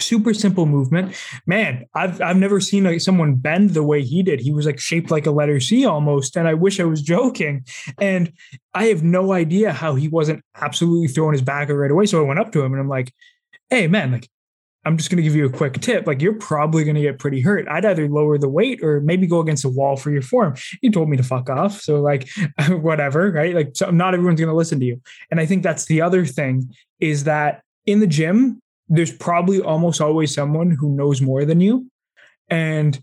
[0.00, 1.14] Super simple movement.
[1.46, 4.40] Man i've i've never seen like someone bend the way he did.
[4.40, 7.64] He was like shaped like a letter c almost and i wish i was joking.
[8.00, 8.32] And
[8.74, 12.06] i have no idea how he wasn't absolutely throwing his back right away.
[12.06, 13.12] So i went up to him and i'm like
[13.70, 14.28] hey man like
[14.84, 16.06] i'm just going to give you a quick tip.
[16.06, 17.68] Like you're probably going to get pretty hurt.
[17.68, 20.54] I'd either lower the weight or maybe go against a wall for your form.
[20.80, 21.80] He told me to fuck off.
[21.80, 22.28] So like
[22.68, 23.54] whatever right?
[23.54, 25.00] Like so not everyone's going to listen to you.
[25.30, 28.61] And i think that's the other thing is that in the gym
[28.92, 31.90] there's probably almost always someone who knows more than you.
[32.48, 33.02] And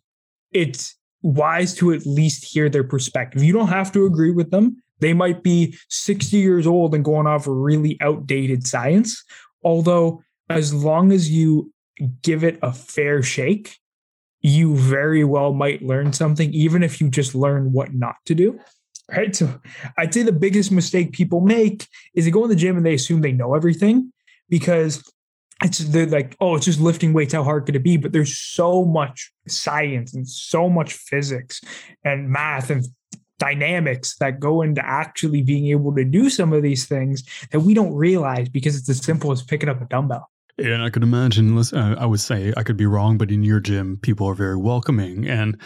[0.51, 3.43] it's wise to at least hear their perspective.
[3.43, 4.81] You don't have to agree with them.
[4.99, 9.23] They might be 60 years old and going off really outdated science.
[9.63, 11.73] Although, as long as you
[12.21, 13.75] give it a fair shake,
[14.41, 18.59] you very well might learn something, even if you just learn what not to do.
[19.09, 19.35] Right.
[19.35, 19.59] So
[19.97, 22.93] I'd say the biggest mistake people make is they go in the gym and they
[22.93, 24.13] assume they know everything
[24.49, 25.03] because
[25.63, 27.33] it's they're like, oh, it's just lifting weights.
[27.33, 27.97] How hard could it be?
[27.97, 31.61] But there's so much science and so much physics
[32.03, 32.85] and math and
[33.39, 37.73] dynamics that go into actually being able to do some of these things that we
[37.73, 40.29] don't realize because it's as simple as picking up a dumbbell.
[40.57, 43.61] And I could imagine, uh, I would say, I could be wrong, but in your
[43.61, 45.57] gym, people are very welcoming and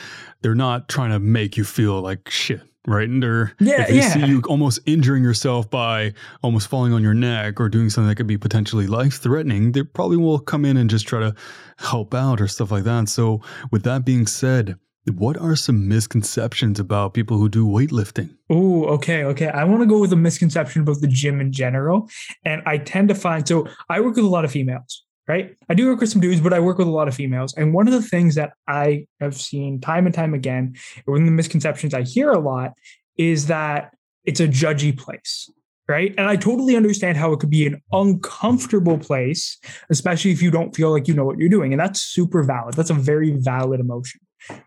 [0.42, 3.08] they're not trying to make you feel like shit right?
[3.08, 4.10] And they're, yeah, if they yeah.
[4.10, 8.16] see you almost injuring yourself by almost falling on your neck or doing something that
[8.16, 11.36] could be potentially life threatening, they probably will come in and just try to
[11.78, 13.10] help out or stuff like that.
[13.10, 13.42] So,
[13.72, 14.78] with that being said,
[15.12, 18.36] what are some misconceptions about people who do weightlifting?
[18.50, 19.48] Oh, okay, okay.
[19.48, 22.10] I want to go with a misconception about the gym in general.
[22.46, 25.56] And I tend to find so I work with a lot of females right?
[25.70, 27.54] I do work with some dudes, but I work with a lot of females.
[27.56, 31.26] And one of the things that I have seen time and time again, one of
[31.26, 32.74] the misconceptions I hear a lot
[33.18, 33.94] is that
[34.26, 35.50] it's a judgy place,
[35.88, 36.14] right?
[36.18, 39.58] And I totally understand how it could be an uncomfortable place,
[39.90, 41.74] especially if you don't feel like you know what you're doing.
[41.74, 42.76] And that's super valid.
[42.76, 44.22] That's a very valid emotion,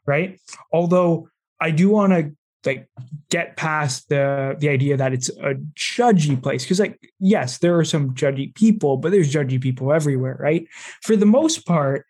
[0.07, 0.39] right?
[0.73, 1.29] Although
[1.61, 2.33] I do want to
[2.67, 2.89] like
[3.31, 6.65] get past the the idea that it's a judgy place.
[6.65, 10.67] Because like yes there are some judgy people but there's judgy people everywhere right?
[11.03, 12.07] For the most part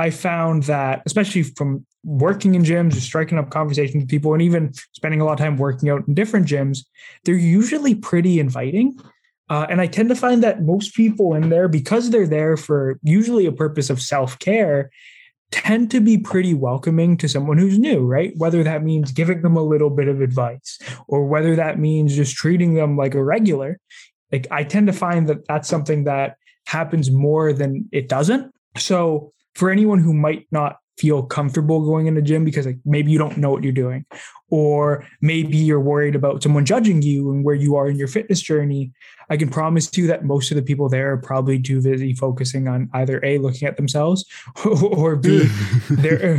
[0.00, 4.40] i found that especially from working in gyms or striking up conversations with people and
[4.40, 6.84] even spending a lot of time working out in different gyms
[7.24, 8.98] they're usually pretty inviting.
[9.50, 12.98] Uh, and I tend to find that most people in there, because they're there for
[13.02, 14.90] usually a purpose of self care,
[15.50, 18.32] tend to be pretty welcoming to someone who's new, right?
[18.36, 22.36] Whether that means giving them a little bit of advice or whether that means just
[22.36, 23.78] treating them like a regular.
[24.30, 28.52] Like I tend to find that that's something that happens more than it doesn't.
[28.76, 33.12] So for anyone who might not feel comfortable going in the gym because like maybe
[33.12, 34.04] you don't know what you're doing.
[34.50, 38.40] Or maybe you're worried about someone judging you and where you are in your fitness
[38.40, 38.92] journey.
[39.28, 42.66] I can promise you that most of the people there are probably too busy focusing
[42.66, 44.24] on either a looking at themselves
[44.64, 45.46] or b
[45.90, 46.38] they're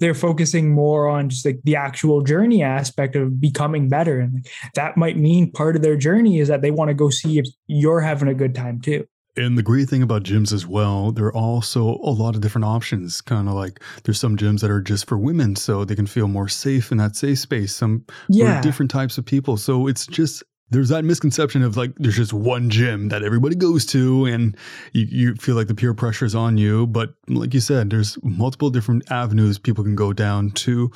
[0.00, 4.18] they're focusing more on just like the actual journey aspect of becoming better.
[4.18, 7.38] And that might mean part of their journey is that they want to go see
[7.38, 11.12] if you're having a good time too and the great thing about gyms as well,
[11.12, 13.20] there are also a lot of different options.
[13.20, 16.28] Kind of like there's some gyms that are just for women, so they can feel
[16.28, 17.74] more safe in that safe space.
[17.74, 18.60] Some yeah.
[18.60, 19.56] different types of people.
[19.56, 20.42] So it's just
[20.72, 24.56] there's that misconception of like there's just one gym that everybody goes to and
[24.92, 28.16] you, you feel like the peer pressure is on you but like you said there's
[28.22, 30.90] multiple different avenues people can go down to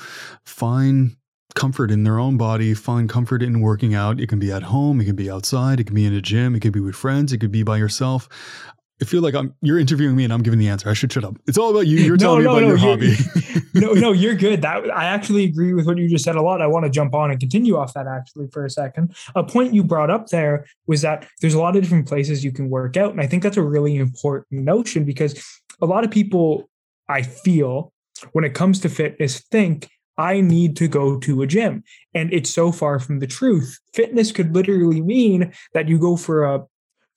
[0.45, 1.15] find
[1.57, 4.21] comfort in their own body, find comfort in working out.
[4.21, 6.55] It can be at home, it can be outside, it can be in a gym,
[6.55, 8.29] it could be with friends, it could be by yourself.
[9.01, 10.89] I feel like I'm you're interviewing me and I'm giving the answer.
[10.89, 11.37] I should shut up.
[11.47, 11.99] It's all about you.
[11.99, 13.17] You're telling no, me about no, your hobby.
[13.75, 14.63] no, no, you're good.
[14.63, 16.63] That I actually agree with what you just said a lot.
[16.63, 19.15] I want to jump on and continue off that actually for a second.
[19.35, 22.53] A point you brought up there was that there's a lot of different places you
[22.53, 23.11] can work out.
[23.11, 26.71] And I think that's a really important notion because a lot of people
[27.09, 27.93] I feel
[28.33, 31.85] when it comes to fitness think I need to go to a gym.
[32.15, 33.79] And it's so far from the truth.
[33.93, 36.65] Fitness could literally mean that you go for a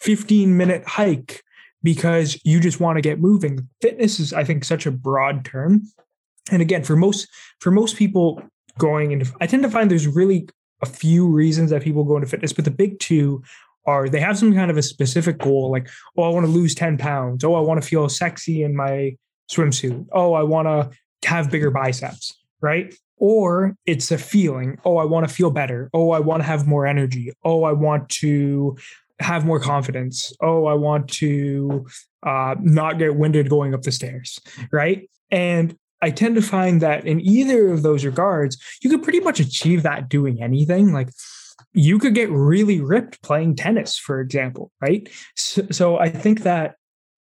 [0.01, 1.41] 15 minute hike
[1.81, 3.67] because you just want to get moving.
[3.81, 5.83] Fitness is, I think, such a broad term.
[6.51, 7.27] And again, for most
[7.59, 8.41] for most people
[8.77, 10.49] going into I tend to find there's really
[10.81, 13.43] a few reasons that people go into fitness, but the big two
[13.85, 16.75] are they have some kind of a specific goal, like, oh, I want to lose
[16.75, 17.43] 10 pounds.
[17.43, 19.15] Oh, I want to feel sexy in my
[19.51, 20.07] swimsuit.
[20.11, 20.89] Oh, I want to
[21.27, 22.93] have bigger biceps, right?
[23.17, 25.89] Or it's a feeling, oh, I want to feel better.
[25.93, 27.31] Oh, I want to have more energy.
[27.43, 28.77] Oh, I want to
[29.19, 30.33] have more confidence.
[30.41, 31.85] Oh, I want to
[32.23, 34.39] uh, not get winded going up the stairs,
[34.71, 35.09] right?
[35.29, 39.39] And I tend to find that in either of those regards, you could pretty much
[39.39, 40.93] achieve that doing anything.
[40.93, 41.09] Like
[41.73, 45.09] you could get really ripped playing tennis, for example, right?
[45.35, 46.75] So, so I think that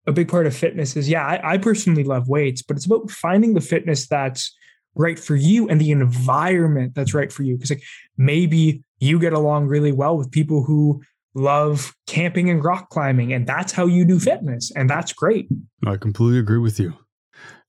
[0.06, 3.10] a big part of fitness is, yeah, I, I personally love weights, but it's about
[3.10, 4.56] finding the fitness that's
[4.98, 7.56] right for you and the environment that's right for you.
[7.56, 7.84] Because like
[8.18, 11.02] maybe you get along really well with people who
[11.36, 15.48] love camping and rock climbing, and that's how you do fitness, and that's great.
[15.86, 16.94] I completely agree with you.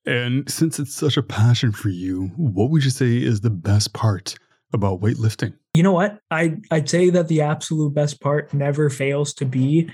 [0.06, 3.92] And since it's such a passion for you, what would you say is the best
[3.92, 4.36] part
[4.72, 5.52] about weightlifting?
[5.74, 6.18] You know what?
[6.30, 9.90] I I'd say that the absolute best part never fails to be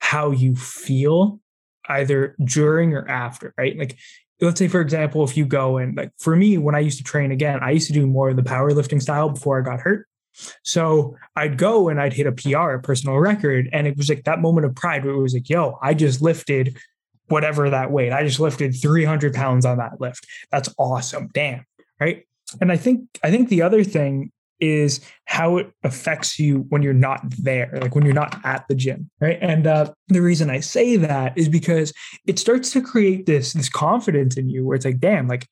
[0.00, 1.40] how you feel
[1.88, 3.76] either during or after, right?
[3.78, 3.96] Like
[4.44, 7.04] let's say for example, if you go and like for me when I used to
[7.04, 10.06] train again, I used to do more of the powerlifting style before I got hurt.
[10.62, 14.24] So I'd go and I'd hit a PR, a personal record, and it was like
[14.24, 16.76] that moment of pride where it was like, yo, I just lifted
[17.28, 18.12] whatever that weight.
[18.12, 20.26] I just lifted 300 pounds on that lift.
[20.50, 21.30] That's awesome.
[21.32, 21.64] Damn.
[22.00, 22.26] Right.
[22.60, 26.92] And I think, I think the other thing is how it affects you when you're
[26.92, 29.10] not there, like when you're not at the gym.
[29.20, 29.38] Right.
[29.40, 31.92] And uh, the reason I say that is because
[32.26, 35.46] it starts to create this, this confidence in you where it's like, damn, like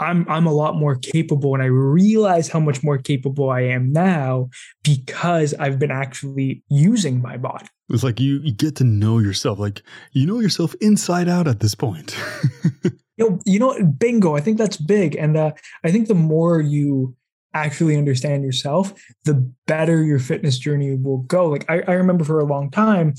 [0.00, 3.92] I'm I'm a lot more capable and I realize how much more capable I am
[3.92, 4.48] now
[4.82, 7.66] because I've been actually using my body.
[7.90, 9.58] It's like you, you get to know yourself.
[9.58, 9.82] Like
[10.12, 12.16] you know yourself inside out at this point.
[12.84, 14.36] you know, you know, bingo.
[14.36, 15.16] I think that's big.
[15.16, 15.52] And uh,
[15.84, 17.14] I think the more you
[17.54, 18.92] actually understand yourself,
[19.24, 21.46] the better your fitness journey will go.
[21.46, 23.14] Like I, I remember for a long time,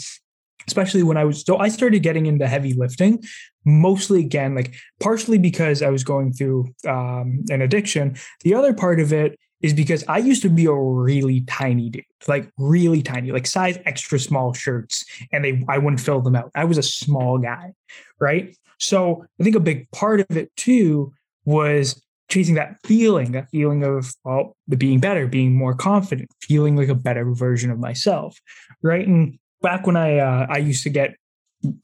[0.67, 3.23] especially when I was so I started getting into heavy lifting,
[3.65, 8.15] mostly again, like partially because I was going through um, an addiction.
[8.43, 12.03] The other part of it is because I used to be a really tiny dude,
[12.27, 16.51] like really tiny, like size extra small shirts, and they I wouldn't fill them out.
[16.55, 17.73] I was a small guy,
[18.19, 18.55] right?
[18.79, 21.13] So I think a big part of it too
[21.45, 26.75] was chasing that feeling, that feeling of well, the being better, being more confident, feeling
[26.75, 28.39] like a better version of myself,
[28.81, 29.07] right?
[29.07, 31.15] And back when I uh, I used to get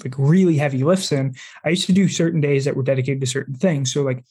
[0.04, 3.28] like really heavy lifts in, I used to do certain days that were dedicated to
[3.28, 3.94] certain things.
[3.94, 4.24] So like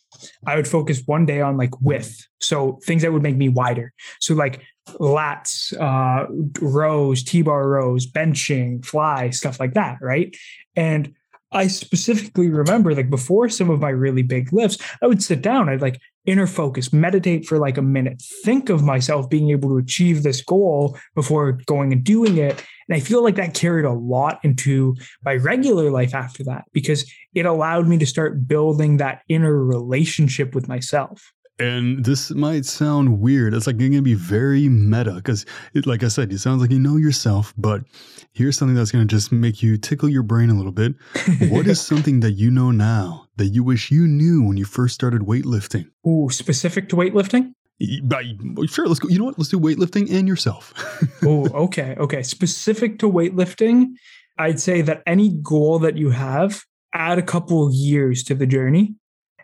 [0.47, 2.27] I would focus one day on like width.
[2.41, 3.93] So things that would make me wider.
[4.19, 4.63] So like
[4.99, 6.27] lats, uh,
[6.61, 9.99] rows, T-bar rows, benching, fly, stuff like that.
[10.01, 10.37] Right.
[10.75, 11.15] And
[11.57, 15.71] I specifically remember like before some of my really big lifts, I would sit down,
[15.71, 19.79] I'd like inner focus, meditate for like a minute, think of myself being able to
[19.79, 22.63] achieve this goal before going and doing it.
[22.89, 27.11] And I feel like that carried a lot into my regular life after that because
[27.35, 31.33] it allowed me to start building that inner relationship with myself.
[31.59, 33.55] And this might sound weird.
[33.55, 35.47] It's like you're going to be very meta because,
[35.87, 37.83] like I said, it sounds like you know yourself, but
[38.35, 40.95] here's something that's going to just make you tickle your brain a little bit.
[41.49, 44.95] what is something that you know now that you wish you knew when you first
[44.95, 45.87] started weightlifting?
[46.07, 47.53] Ooh, specific to weightlifting?
[48.69, 49.09] Sure, let's go.
[49.09, 49.39] You know what?
[49.39, 50.75] Let's do weightlifting and yourself.
[51.25, 51.95] oh, okay.
[51.99, 52.23] Okay.
[52.23, 53.87] Specific to weightlifting,
[54.39, 58.95] I'd say that any goal that you have, add a couple years to the journey.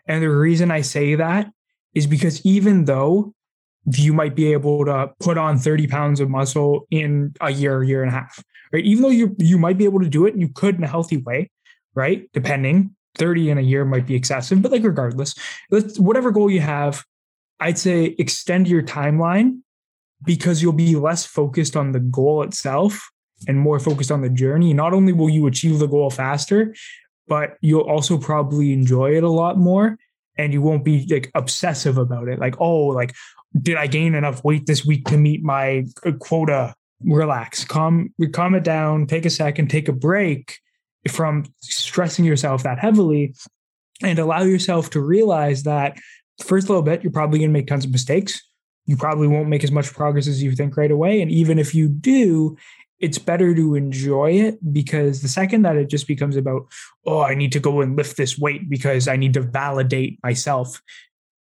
[0.07, 1.47] And the reason I say that
[1.93, 3.33] is because even though
[3.85, 8.01] you might be able to put on 30 pounds of muscle in a year, year
[8.01, 8.83] and a half, right?
[8.85, 11.17] Even though you you might be able to do it you could in a healthy
[11.17, 11.49] way,
[11.95, 12.29] right?
[12.33, 15.35] Depending, 30 in a year might be excessive, but like regardless,
[15.69, 17.03] let's whatever goal you have,
[17.59, 19.59] I'd say extend your timeline
[20.23, 23.09] because you'll be less focused on the goal itself
[23.47, 24.73] and more focused on the journey.
[24.73, 26.73] Not only will you achieve the goal faster,
[27.27, 29.97] but you'll also probably enjoy it a lot more
[30.37, 32.39] and you won't be like obsessive about it.
[32.39, 33.13] Like, oh, like,
[33.61, 36.75] did I gain enough weight this week to meet my uh, quota?
[37.05, 40.57] Relax, calm, calm it down, take a second, take a break
[41.09, 43.35] from stressing yourself that heavily
[44.01, 45.97] and allow yourself to realize that
[46.41, 48.41] first little bit, you're probably going to make tons of mistakes.
[48.85, 51.21] You probably won't make as much progress as you think right away.
[51.21, 52.57] And even if you do,
[52.99, 56.67] it's better to enjoy it because the second that it just becomes about,
[57.05, 60.81] oh, I need to go and lift this weight because I need to validate myself,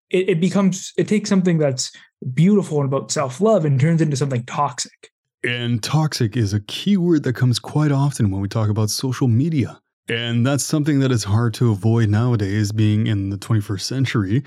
[0.10, 1.92] it, it becomes, it takes something that's
[2.34, 5.12] beautiful and about self love and turns into something toxic.
[5.44, 9.28] And toxic is a key word that comes quite often when we talk about social
[9.28, 9.80] media.
[10.10, 14.44] And that's something that is hard to avoid nowadays, being in the 21st century.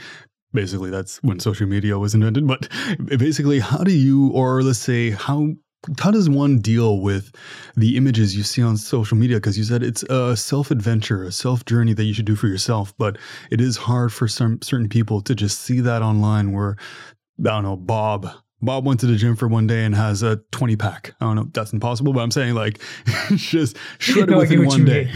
[0.53, 2.47] Basically, that's when social media was invented.
[2.47, 2.69] But
[3.19, 5.55] basically, how do you, or let's say, how
[5.99, 7.35] how does one deal with
[7.77, 9.37] the images you see on social media?
[9.37, 12.49] Because you said it's a self adventure, a self journey that you should do for
[12.49, 13.19] yourself, but
[13.51, 16.53] it is hard for some certain people to just see that online.
[16.53, 16.77] Where
[17.41, 18.29] I don't know, Bob.
[18.63, 21.15] Bob went to the gym for one day and has a 20 pack.
[21.21, 22.81] I don't know that's impossible, but I'm saying like
[23.35, 25.13] just shred it within one day.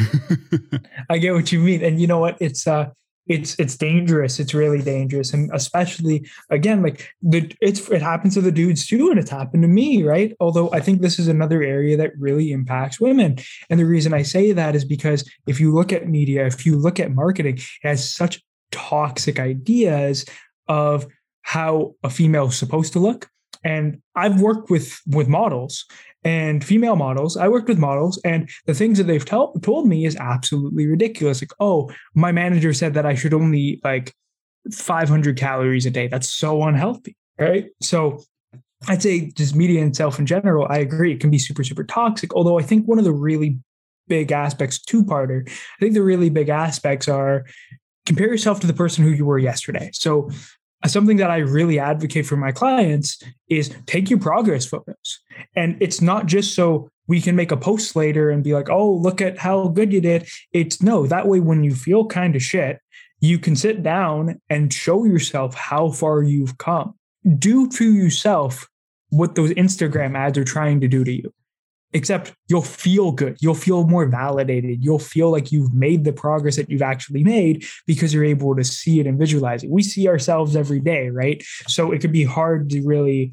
[1.08, 1.82] I get what you mean.
[1.82, 2.36] And you know what?
[2.40, 2.90] It's uh
[3.26, 4.40] it's it's dangerous.
[4.40, 9.10] It's really dangerous, and especially again, like the it's it happens to the dudes too,
[9.10, 10.34] and it's happened to me, right?
[10.40, 14.22] Although I think this is another area that really impacts women, and the reason I
[14.22, 17.64] say that is because if you look at media, if you look at marketing, it
[17.82, 18.42] has such
[18.72, 20.24] toxic ideas
[20.68, 21.06] of
[21.42, 23.28] how a female is supposed to look.
[23.62, 25.84] And I've worked with with models
[26.24, 27.36] and female models.
[27.36, 31.42] I worked with models, and the things that they've tell, told me is absolutely ridiculous.
[31.42, 34.14] Like, oh, my manager said that I should only like
[34.72, 36.08] 500 calories a day.
[36.08, 37.66] That's so unhealthy, right?
[37.80, 38.22] So
[38.88, 42.34] I'd say just media itself in general, I agree, it can be super, super toxic.
[42.34, 43.58] Although I think one of the really
[44.08, 47.44] big aspects, two parter, I think the really big aspects are
[48.06, 49.90] compare yourself to the person who you were yesterday.
[49.92, 50.30] So
[50.86, 55.20] something that I really advocate for my clients is take your progress photos.
[55.54, 58.92] And it's not just so we can make a post later and be like, oh,
[58.92, 60.28] look at how good you did.
[60.52, 62.78] It's no, that way when you feel kind of shit,
[63.20, 66.94] you can sit down and show yourself how far you've come.
[67.38, 68.68] Do to yourself
[69.10, 71.32] what those Instagram ads are trying to do to you
[71.92, 73.36] except you'll feel good.
[73.40, 74.84] You'll feel more validated.
[74.84, 78.64] You'll feel like you've made the progress that you've actually made because you're able to
[78.64, 79.70] see it and visualize it.
[79.70, 81.42] We see ourselves every day, right?
[81.66, 83.32] So it could be hard to really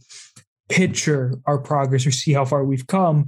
[0.70, 3.28] picture our progress or see how far we've come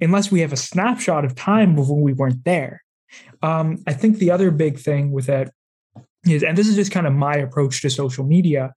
[0.00, 2.82] unless we have a snapshot of time when we weren't there.
[3.42, 5.52] Um, I think the other big thing with that
[6.26, 8.72] is, and this is just kind of my approach to social media,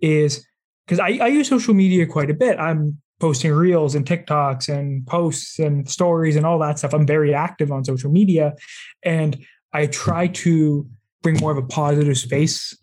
[0.00, 0.46] is
[0.86, 2.58] because I, I use social media quite a bit.
[2.58, 6.92] I'm posting reels and TikToks and posts and stories and all that stuff.
[6.92, 8.54] I'm very active on social media
[9.02, 10.86] and I try to
[11.22, 12.76] bring more of a positive space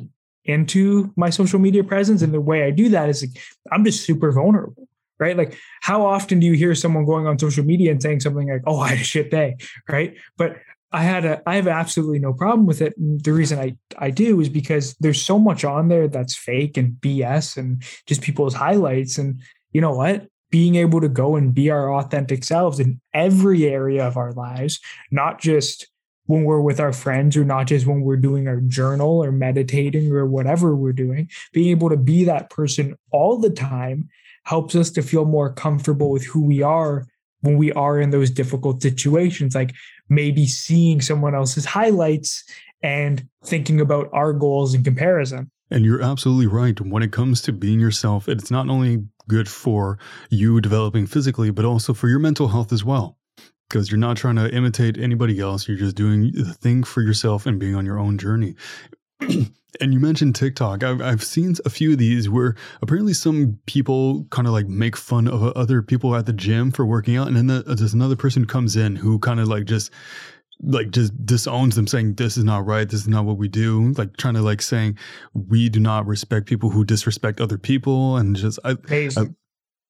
[0.44, 2.24] into my social media presence.
[2.24, 3.40] And the way I do that is like,
[3.72, 4.88] I'm just super vulnerable,
[5.20, 5.38] right?
[5.38, 8.64] Like, how often do you hear someone going on social media and saying something like,
[8.66, 10.18] oh, I had a shit day, right?
[10.40, 10.56] But
[10.92, 12.98] I had a I have absolutely no problem with it.
[12.98, 16.78] And the reason I I do is because there's so much on there that's fake
[16.78, 19.20] and BS and just people's highlights.
[19.20, 19.40] And
[19.72, 20.28] you know what?
[20.52, 24.80] Being able to go and be our authentic selves in every area of our lives,
[25.10, 25.88] not just
[26.26, 30.12] when we're with our friends or not just when we're doing our journal or meditating
[30.12, 34.08] or whatever we're doing, being able to be that person all the time
[34.44, 37.06] helps us to feel more comfortable with who we are
[37.42, 39.74] when we are in those difficult situations, like
[40.10, 42.44] maybe seeing someone else's highlights
[42.84, 45.50] and thinking about our goals in comparison.
[45.70, 46.80] And you're absolutely right.
[46.82, 50.00] When it comes to being yourself, it's not only good for
[50.30, 53.18] you developing physically, but also for your mental health as well.
[53.70, 55.68] Because you're not trying to imitate anybody else.
[55.68, 58.56] You're just doing the thing for yourself and being on your own journey.
[59.80, 60.84] and you mentioned TikTok.
[60.84, 64.98] I've, I've seen a few of these where apparently some people kind of like make
[64.98, 67.28] fun of other people at the gym for working out.
[67.28, 69.92] And then the, uh, there's another person comes in who kind of like just
[70.64, 72.88] like just disowns them saying this is not right.
[72.90, 73.94] This is not what we do.
[73.94, 74.98] Like trying to like saying
[75.34, 78.18] we do not respect people who disrespect other people.
[78.18, 79.10] And just I, I,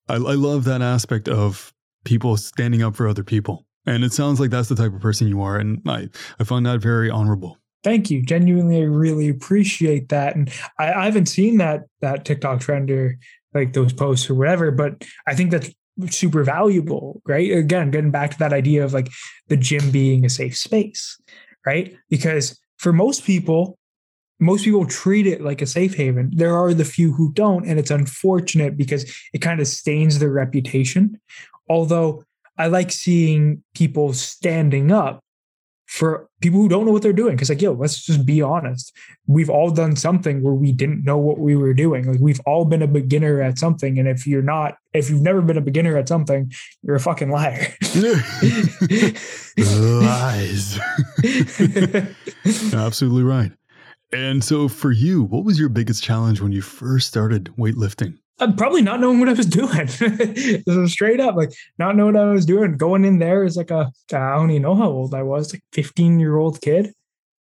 [0.07, 3.65] I, I love that aspect of people standing up for other people.
[3.86, 6.07] And it sounds like that's the type of person you are and i
[6.39, 7.57] i find that very honorable.
[7.84, 8.22] Thank you.
[8.24, 10.36] Genuinely i really appreciate that.
[10.36, 13.17] And i, I haven't seen that that tiktok trend or
[13.53, 15.69] like those posts or whatever but i think that's
[16.10, 17.52] super valuable, right?
[17.52, 19.10] Again, getting back to that idea of like
[19.48, 21.20] the gym being a safe space,
[21.66, 21.96] right?
[22.10, 23.78] Because for most people,
[24.39, 26.32] most people treat it like a safe haven.
[26.34, 30.32] There are the few who don't, and it's unfortunate because it kind of stains their
[30.32, 31.20] reputation.
[31.70, 32.24] Although
[32.58, 35.24] I like seeing people standing up
[35.92, 37.38] for people who don't know what they're doing.
[37.38, 38.96] Cause like, yo, let's just be honest.
[39.28, 42.10] We've all done something where we didn't know what we were doing.
[42.10, 44.00] Like we've all been a beginner at something.
[44.00, 46.50] And if you're not, if you've never been a beginner at something,
[46.82, 47.68] you're a fucking liar.
[49.58, 50.80] Lies.
[52.74, 53.52] Absolutely right.
[54.14, 58.18] And so for you, what was your biggest challenge when you first started weightlifting?
[58.42, 59.46] I'm probably not knowing what I was
[60.66, 60.88] doing.
[60.88, 62.78] straight up, like not knowing what I was doing.
[62.78, 65.64] Going in there is like a I don't even know how old I was, like
[65.74, 66.94] 15 year old kid.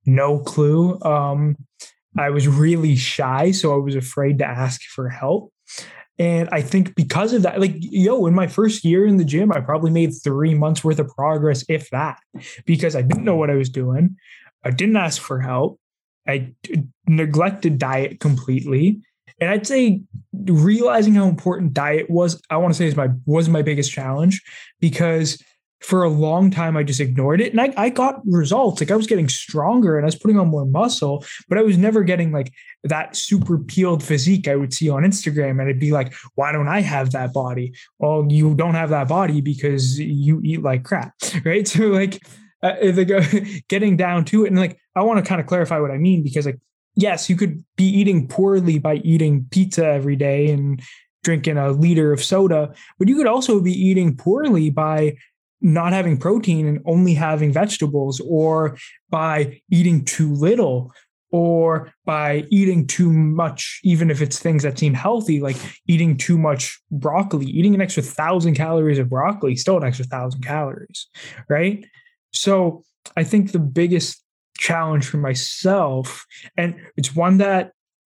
[0.05, 0.99] No clue.
[1.01, 1.55] Um,
[2.17, 5.53] I was really shy, so I was afraid to ask for help.
[6.17, 9.53] And I think because of that, like, yo, in my first year in the gym,
[9.53, 12.19] I probably made three months worth of progress, if that,
[12.65, 14.17] because I didn't know what I was doing.
[14.65, 15.79] I didn't ask for help.
[16.27, 16.53] I
[17.07, 19.01] neglected diet completely.
[19.41, 20.01] And I'd say
[20.33, 24.41] realizing how important diet was, I want to say is my was my biggest challenge
[24.79, 25.41] because
[25.81, 27.51] for a long time I just ignored it.
[27.51, 28.81] And I, I got results.
[28.81, 31.77] Like I was getting stronger and I was putting on more muscle, but I was
[31.77, 32.51] never getting like
[32.83, 35.51] that super peeled physique I would see on Instagram.
[35.51, 37.73] And it'd be like, why don't I have that body?
[37.97, 41.13] Well, you don't have that body because you eat like crap.
[41.45, 41.67] Right.
[41.67, 42.21] So like
[42.61, 43.23] uh, uh,
[43.69, 44.49] getting down to it.
[44.49, 46.59] And like I want to kind of clarify what I mean because like
[47.01, 50.81] yes, you could be eating poorly by eating pizza every day and
[51.23, 55.15] drinking a liter of soda, but you could also be eating poorly by
[55.61, 58.77] not having protein and only having vegetables or
[59.09, 60.91] by eating too little
[61.31, 66.37] or by eating too much even if it's things that seem healthy like eating too
[66.37, 71.07] much broccoli eating an extra thousand calories of broccoli still an extra thousand calories
[71.49, 71.85] right?
[72.31, 72.83] So
[73.17, 74.23] i think the biggest
[74.59, 76.25] challenge for myself
[76.57, 77.71] and it's one that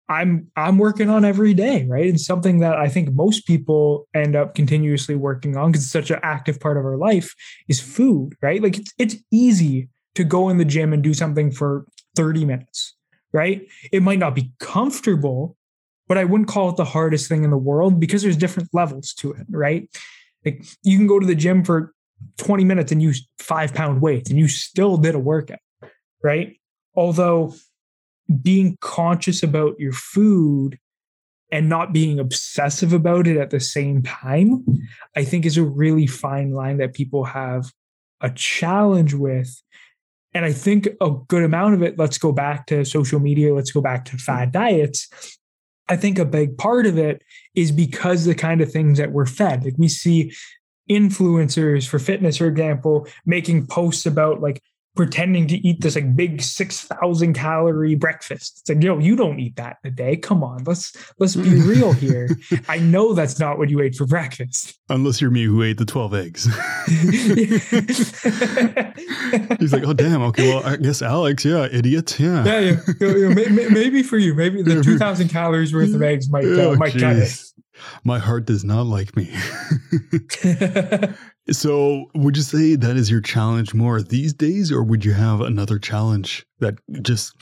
[0.07, 2.07] I'm I'm working on every day, right?
[2.07, 6.11] and something that I think most people end up continuously working on because it's such
[6.11, 7.33] an active part of our life
[7.67, 8.61] is food, right?
[8.61, 11.85] Like it's it's easy to go in the gym and do something for
[12.15, 12.95] 30 minutes,
[13.33, 13.67] right?
[13.91, 15.57] It might not be comfortable,
[16.07, 19.13] but I wouldn't call it the hardest thing in the world because there's different levels
[19.15, 19.89] to it, right?
[20.45, 21.93] Like you can go to the gym for
[22.37, 25.59] 20 minutes and use five pound weights and you still did a workout,
[26.25, 26.57] right?
[26.95, 27.53] Although
[28.41, 30.79] being conscious about your food
[31.51, 34.65] and not being obsessive about it at the same time,
[35.15, 37.71] I think is a really fine line that people have
[38.21, 39.61] a challenge with.
[40.33, 43.71] And I think a good amount of it, let's go back to social media, let's
[43.71, 45.07] go back to fad diets.
[45.87, 47.21] I think a big part of it
[47.53, 49.63] is because the kind of things that we're fed.
[49.63, 50.33] Like we see
[50.89, 54.61] influencers for fitness, for example, making posts about like
[54.95, 58.59] pretending to eat this like big 6000 calorie breakfast.
[58.61, 60.15] It's like yo you don't eat that in a day.
[60.15, 62.29] Come on let's let's be real here.
[62.67, 64.79] I know that's not what you ate for breakfast.
[64.89, 66.45] Unless you're me who ate the 12 eggs.
[69.59, 72.45] He's like oh damn okay well i guess alex yeah idiot yeah.
[72.45, 73.69] Yeah, yeah.
[73.69, 77.15] maybe for you maybe the 2000 calories worth of eggs might uh, oh, might cut
[77.15, 77.41] it.
[78.03, 79.33] my heart does not like me
[81.51, 85.41] So, would you say that is your challenge more these days, or would you have
[85.41, 87.35] another challenge that just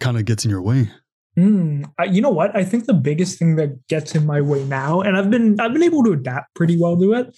[0.00, 0.90] kind of gets in your way?
[1.38, 2.56] Mm, I, you know what?
[2.56, 5.74] I think the biggest thing that gets in my way now, and I've been I've
[5.74, 7.36] been able to adapt pretty well to it.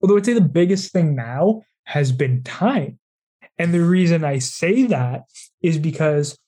[0.00, 2.98] Although I'd say the biggest thing now has been time,
[3.58, 5.24] and the reason I say that
[5.62, 6.38] is because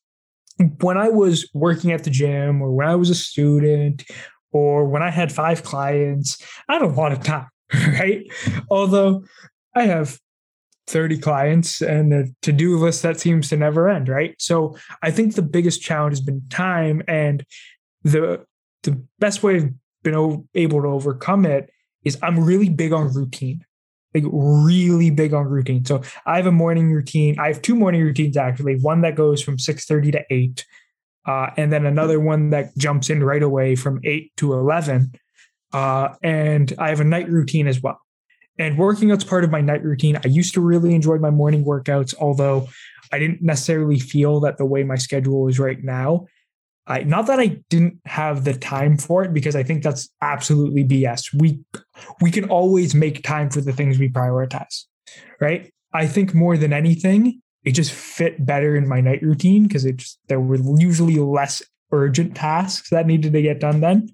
[0.80, 4.04] when I was working at the gym, or when I was a student,
[4.52, 7.48] or when I had five clients, I had a lot of time
[8.00, 8.26] right?
[8.70, 9.24] Although
[9.74, 10.18] I have
[10.86, 14.34] 30 clients and a to-do list that seems to never end, right?
[14.38, 17.44] So I think the biggest challenge has been time and
[18.02, 18.44] the
[18.82, 19.72] the best way I've
[20.02, 21.70] been able to overcome it
[22.04, 23.64] is I'm really big on routine.
[24.12, 25.86] Like really big on routine.
[25.86, 27.36] So I have a morning routine.
[27.38, 28.76] I have two morning routines actually.
[28.76, 30.66] One that goes from 6:30 to 8
[31.26, 35.14] uh, and then another one that jumps in right away from 8 to 11
[35.74, 38.00] uh, and I have a night routine as well.
[38.58, 40.16] And working out's part of my night routine.
[40.24, 42.68] I used to really enjoy my morning workouts, although
[43.12, 46.26] I didn't necessarily feel that the way my schedule is right now.
[46.86, 50.84] I not that I didn't have the time for it because I think that's absolutely
[50.84, 51.34] BS.
[51.34, 51.58] We
[52.20, 54.84] we can always make time for the things we prioritize.
[55.40, 55.72] Right?
[55.92, 59.96] I think more than anything, it just fit better in my night routine because it
[59.96, 64.08] just there were usually less urgent tasks that needed to get done then.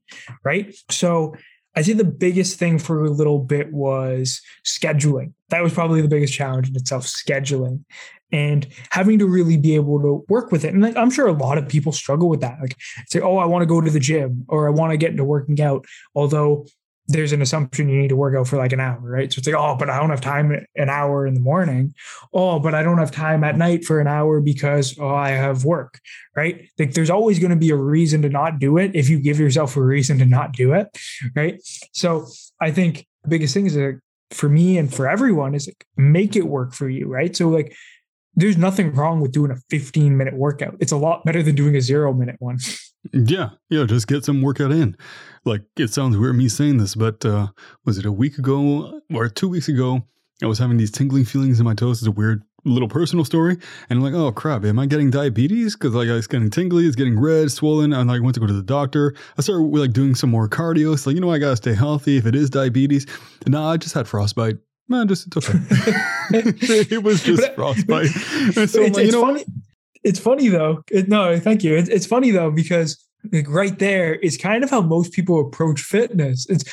[0.45, 0.75] Right.
[0.91, 1.35] So
[1.77, 5.33] I think the biggest thing for a little bit was scheduling.
[5.51, 7.85] That was probably the biggest challenge in itself, scheduling
[8.33, 10.75] and having to really be able to work with it.
[10.75, 12.59] And I'm sure a lot of people struggle with that.
[12.61, 12.77] Like
[13.09, 15.25] say, oh, I want to go to the gym or I want to get into
[15.25, 15.85] working out.
[16.15, 16.67] Although
[17.11, 19.33] there's an assumption you need to work out for like an hour, right?
[19.33, 21.93] So it's like, oh, but I don't have time an hour in the morning.
[22.33, 25.65] Oh, but I don't have time at night for an hour because oh, I have
[25.65, 26.01] work,
[26.37, 26.69] right?
[26.79, 29.41] Like there's always going to be a reason to not do it if you give
[29.41, 30.97] yourself a reason to not do it,
[31.35, 31.61] right?
[31.93, 32.27] So
[32.61, 34.01] I think the biggest thing is that
[34.31, 37.35] for me and for everyone is like make it work for you, right?
[37.35, 37.75] So like
[38.35, 40.77] there's nothing wrong with doing a 15 minute workout.
[40.79, 42.59] It's a lot better than doing a zero minute one.
[43.13, 44.97] Yeah, yeah, just get some workout in.
[45.45, 47.49] Like it sounds weird me saying this, but uh
[47.85, 50.03] was it a week ago or two weeks ago?
[50.43, 51.99] I was having these tingling feelings in my toes.
[51.99, 53.57] It's a weird little personal story,
[53.89, 55.77] and I'm like, oh crap, am I getting diabetes?
[55.77, 57.93] Because like it's getting tingly, it's getting red, swollen.
[57.93, 59.15] And like went to go to the doctor.
[59.39, 60.99] I started like doing some more cardio.
[60.99, 62.19] So like, you know, I gotta stay healthy.
[62.19, 63.07] If it is diabetes,
[63.47, 64.59] no, I just had frostbite.
[64.89, 65.59] Man, just it's okay.
[66.33, 68.11] it was just frostbite.
[68.57, 69.45] And so it's, like, you know, funny.
[70.03, 70.83] It's funny though.
[70.91, 71.75] It, no, thank you.
[71.77, 75.81] It's, it's funny though because like right there is kind of how most people approach
[75.81, 76.47] fitness.
[76.49, 76.65] It's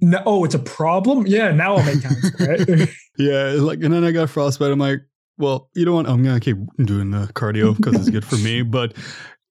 [0.00, 1.26] no, oh, it's a problem.
[1.26, 2.90] Yeah, now I'll make time for it.
[3.18, 4.70] Yeah, like, and then I got frostbite.
[4.70, 5.00] I'm like,
[5.38, 6.06] well, you know what?
[6.06, 8.60] I'm gonna keep doing the cardio because it's good for me.
[8.76, 8.94] But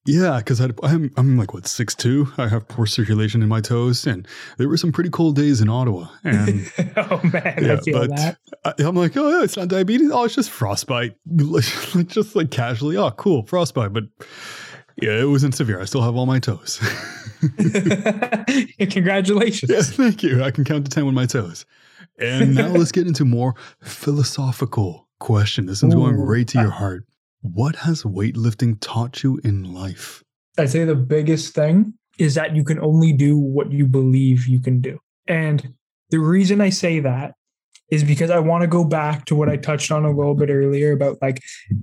[0.05, 2.31] yeah, because I'm I'm like what six two.
[2.37, 4.27] I have poor circulation in my toes, and
[4.57, 6.07] there were some pretty cold days in Ottawa.
[6.23, 8.37] And oh man, yeah, I feel but that.
[8.63, 10.11] I, I'm like, oh yeah, it's not diabetes.
[10.11, 11.15] Oh, it's just frostbite.
[11.25, 11.63] Like,
[12.07, 13.93] just like casually, oh cool, frostbite.
[13.93, 14.03] But
[15.01, 15.81] yeah, it wasn't severe.
[15.81, 16.79] I still have all my toes.
[18.79, 19.71] Congratulations.
[19.71, 20.43] Yes, thank you.
[20.43, 21.65] I can count to 10 with my toes.
[22.17, 25.65] And now let's get into more philosophical question.
[25.65, 27.05] This one's going right to your heart.
[27.53, 30.23] What has weightlifting taught you in life?
[30.57, 34.59] I'd say the biggest thing is that you can only do what you believe you
[34.59, 34.97] can do.
[35.27, 35.75] And
[36.09, 37.35] the reason I say that
[37.91, 40.49] is because I want to go back to what I touched on a little bit
[40.49, 41.39] earlier about like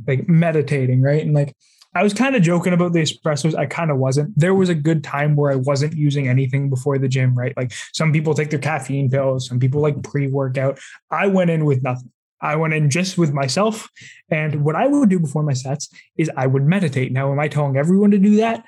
[0.08, 1.22] like meditating, right?
[1.22, 1.54] And like
[1.94, 3.54] I was kind of joking about the espressos.
[3.54, 4.36] I kind of wasn't.
[4.36, 7.56] There was a good time where I wasn't using anything before the gym, right?
[7.56, 10.80] Like some people take their caffeine pills, some people like pre-workout.
[11.12, 12.10] I went in with nothing.
[12.42, 13.88] I went in just with myself.
[14.30, 17.12] And what I would do before my sets is I would meditate.
[17.12, 18.64] Now, am I telling everyone to do that?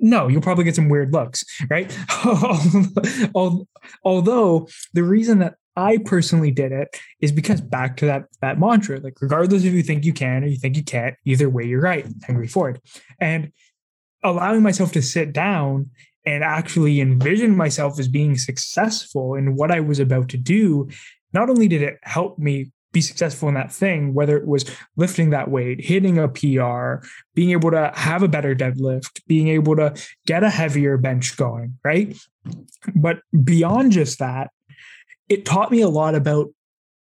[0.00, 1.96] No, you'll probably get some weird looks, right?
[4.04, 8.98] Although the reason that I personally did it is because back to that that mantra,
[9.00, 11.80] like regardless if you think you can or you think you can't, either way you're
[11.80, 12.06] right.
[12.24, 12.80] Henry Ford,
[13.20, 13.52] and
[14.24, 15.90] allowing myself to sit down
[16.24, 20.88] and actually envision myself as being successful in what I was about to do.
[21.32, 24.64] Not only did it help me be successful in that thing, whether it was
[24.96, 29.74] lifting that weight, hitting a PR, being able to have a better deadlift, being able
[29.76, 29.94] to
[30.26, 32.16] get a heavier bench going, right?
[32.94, 34.50] But beyond just that,
[35.28, 36.48] it taught me a lot about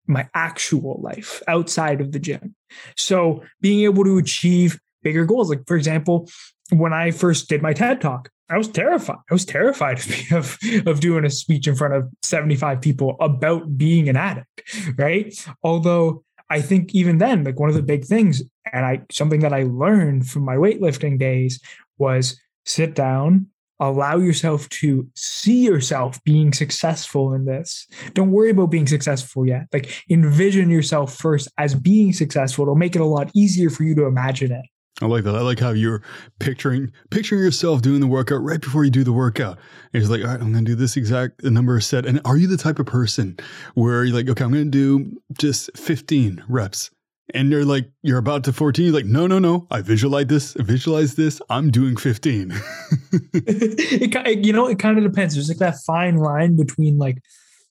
[0.08, 2.56] my actual life outside of the gym.
[2.96, 6.30] So being able to achieve bigger goals, like for example,
[6.70, 9.18] when I first did my TED talk, I was terrified.
[9.30, 14.10] I was terrified of, of doing a speech in front of 75 people about being
[14.10, 14.64] an addict,
[14.98, 15.34] right?
[15.64, 19.54] Although I think even then, like one of the big things, and I something that
[19.54, 21.62] I learned from my weightlifting days
[21.98, 23.48] was sit down,
[23.80, 27.88] allow yourself to see yourself being successful in this.
[28.14, 29.68] Don't worry about being successful yet.
[29.72, 32.64] Like envision yourself first as being successful.
[32.64, 34.66] It'll make it a lot easier for you to imagine it.
[35.02, 35.36] I like that.
[35.36, 36.02] I like how you're
[36.40, 39.58] picturing picturing yourself doing the workout right before you do the workout.
[39.94, 42.06] And it's like, all right, I'm going to do this exact number set.
[42.06, 43.38] And are you the type of person
[43.74, 46.92] where you're like, okay, I'm going to do just 15 reps,
[47.34, 48.86] and you're like, you're about to 14.
[48.86, 49.68] You're like, no, no, no.
[49.72, 50.54] I visualize this.
[50.60, 51.42] Visualize this.
[51.50, 52.52] I'm doing 15.
[53.34, 55.36] it, you know, it kind of depends.
[55.36, 57.22] There's like that fine line between like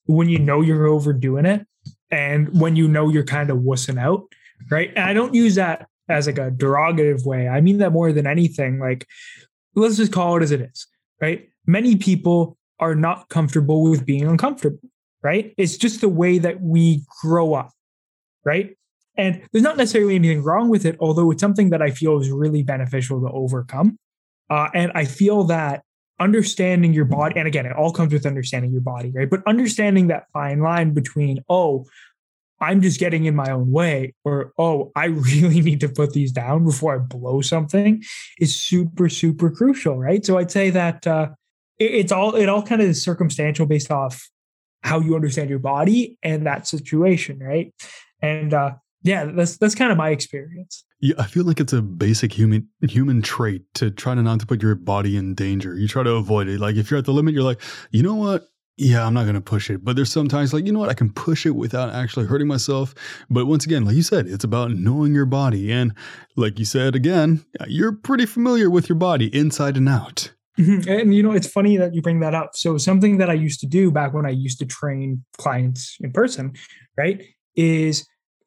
[0.07, 1.67] when you know you're overdoing it
[2.11, 4.25] and when you know you're kind of wussing out,
[4.71, 4.91] right?
[4.97, 7.49] And I don't use that as like a derogative way.
[7.49, 8.79] I mean that more than anything.
[8.79, 9.07] Like,
[9.75, 10.87] let's just call it as it is,
[11.21, 11.49] right?
[11.67, 14.81] Many people are not comfortable with being uncomfortable,
[15.23, 15.55] right?
[15.57, 17.71] It's just the way that we grow up,
[18.45, 18.77] right?
[19.17, 22.31] And there's not necessarily anything wrong with it, although it's something that I feel is
[22.31, 23.99] really beneficial to overcome.
[24.49, 25.83] Uh, and I feel that
[26.19, 29.29] understanding your body, and again, it all comes with understanding your body, right?
[29.29, 31.87] But understanding that fine line between, oh,
[32.61, 36.33] I'm just getting in my own way, or oh, I really need to put these
[36.33, 38.03] down before I blow something
[38.39, 40.25] is super, super crucial, right?
[40.25, 41.31] So I'd say that uh,
[41.79, 44.29] it, it's all it all kind of is circumstantial based off
[44.83, 47.73] how you understand your body and that situation, right?
[48.23, 50.85] And uh, yeah, that's that's kind of my experience.
[51.01, 54.47] Yeah, I feel like it's a basic human human trait to try to not to
[54.47, 55.75] put your body in danger.
[55.75, 56.61] You try to avoid it.
[56.61, 58.47] Like if you're at the limit, you're like, you know what?
[58.81, 59.85] Yeah, I'm not gonna push it.
[59.85, 60.89] But there's sometimes like, you know what?
[60.89, 62.95] I can push it without actually hurting myself.
[63.29, 65.71] But once again, like you said, it's about knowing your body.
[65.71, 65.93] And
[66.35, 70.33] like you said again, you're pretty familiar with your body inside and out.
[70.59, 70.87] Mhm.
[70.87, 72.53] And you know, it's funny that you bring that up.
[72.55, 76.11] So something that I used to do back when I used to train clients in
[76.13, 76.53] person,
[76.97, 77.23] right,
[77.57, 78.07] is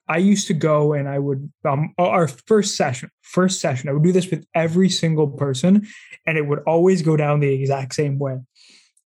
[0.10, 4.04] I used to go and I would um our first session, first session, I would
[4.04, 5.86] do this with every single person,
[6.26, 8.38] and it would always go down the exact same way.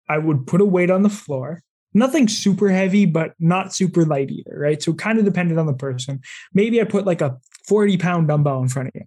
[0.09, 1.61] I would put a weight on the floor,
[1.93, 4.81] nothing super heavy, but not super light either, right?
[4.81, 6.21] So kind of depended on the person.
[6.53, 7.37] Maybe I put like a
[7.67, 9.05] 40 pound dumbbell in front of you,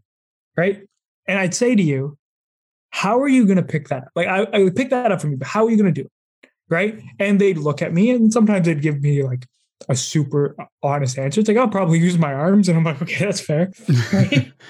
[0.57, 0.83] right?
[1.27, 2.19] And I'd say to you,
[2.91, 4.11] how are you going to pick that up?
[4.17, 6.03] Like, I, I would pick that up from you, but how are you going to
[6.03, 6.51] do it?
[6.69, 7.03] Right.
[7.19, 9.47] And they'd look at me and sometimes they'd give me like
[9.89, 11.41] a super honest answer.
[11.41, 12.69] It's like, I'll probably use my arms.
[12.69, 13.73] And I'm like, okay, that's fair.
[14.13, 14.53] Right.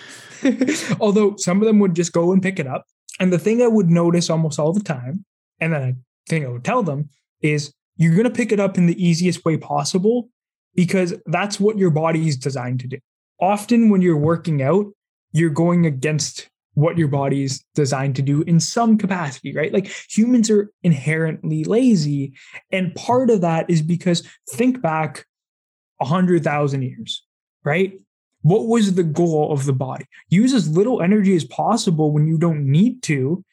[1.01, 2.85] Although some of them would just go and pick it up.
[3.19, 5.25] And the thing I would notice almost all the time,
[5.61, 5.95] and then I
[6.31, 7.11] think I would tell them
[7.43, 10.31] is you're going to pick it up in the easiest way possible
[10.75, 12.99] because that's what your body is designed to do.
[13.41, 14.87] Often when you're working out,
[15.33, 19.73] you're going against what your body is designed to do in some capacity, right?
[19.73, 22.33] Like humans are inherently lazy.
[22.71, 25.27] And part of that is because think back
[25.99, 27.25] 100,000 years,
[27.65, 27.93] right?
[28.43, 30.07] What was the goal of the body?
[30.31, 33.45] Use as little energy as possible when you don't need to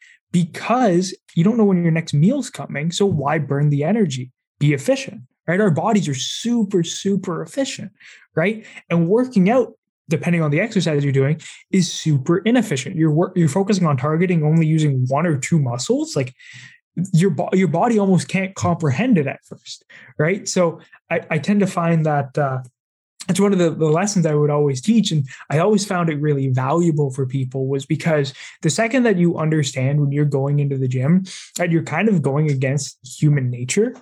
[0.45, 2.91] because you don't know when your next meal's coming.
[2.91, 4.31] So why burn the energy?
[4.59, 5.59] Be efficient, right?
[5.59, 7.91] Our bodies are super, super efficient,
[8.35, 8.63] right?
[8.91, 9.73] And working out
[10.09, 12.95] depending on the exercise you're doing, is super inefficient.
[12.95, 16.33] You're you're focusing on targeting only using one or two muscles, like
[17.13, 19.85] your bo- your body almost can't comprehend it at first,
[20.19, 20.47] right?
[20.47, 20.79] So
[21.09, 22.59] I, I tend to find that uh,
[23.29, 26.21] it's one of the, the lessons I would always teach, and I always found it
[26.21, 30.77] really valuable for people was because the second that you understand when you're going into
[30.77, 31.25] the gym
[31.57, 33.95] that you're kind of going against human nature,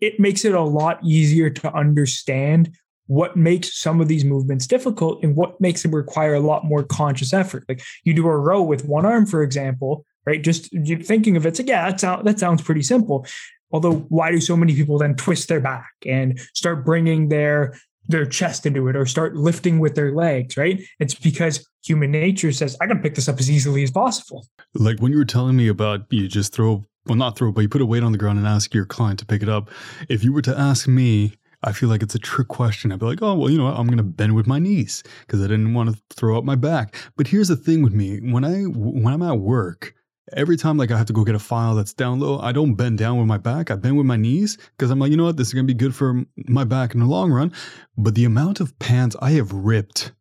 [0.00, 2.76] it makes it a lot easier to understand
[3.06, 6.82] what makes some of these movements difficult and what makes them require a lot more
[6.82, 7.64] conscious effort.
[7.68, 10.42] Like you do a row with one arm, for example, right?
[10.42, 10.70] Just
[11.04, 13.24] thinking of it, it's like, yeah, that, sound, that sounds pretty simple.
[13.70, 17.74] Although, why do so many people then twist their back and start bringing their
[18.08, 20.80] their chest into it or start lifting with their legs, right?
[20.98, 24.46] It's because human nature says, I can pick this up as easily as possible.
[24.74, 27.68] Like when you were telling me about you just throw, well, not throw, but you
[27.68, 29.70] put a weight on the ground and ask your client to pick it up.
[30.08, 31.32] If you were to ask me,
[31.62, 32.92] I feel like it's a trick question.
[32.92, 33.76] I'd be like, oh, well, you know what?
[33.76, 36.54] I'm going to bend with my knees because I didn't want to throw up my
[36.54, 36.94] back.
[37.16, 39.94] But here's the thing with me when I when I'm at work,
[40.32, 42.74] every time like I have to go get a file that's down low, I don't
[42.74, 43.70] bend down with my back.
[43.70, 45.36] I bend with my knees because I'm like, you know what?
[45.36, 47.52] This is going to be good for my back in the long run.
[47.96, 50.12] But the amount of pants I have ripped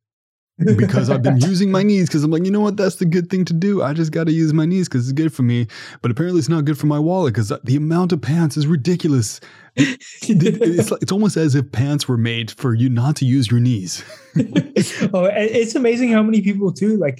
[0.57, 2.77] because I've been using my knees because I'm like, you know what?
[2.77, 3.83] That's the good thing to do.
[3.83, 5.67] I just got to use my knees because it's good for me.
[6.01, 9.41] But apparently, it's not good for my wallet because the amount of pants is ridiculous.
[9.75, 13.59] It's, like, it's almost as if pants were made for you not to use your
[13.59, 14.03] knees.
[15.13, 16.95] oh, it's amazing how many people too.
[16.97, 17.19] Like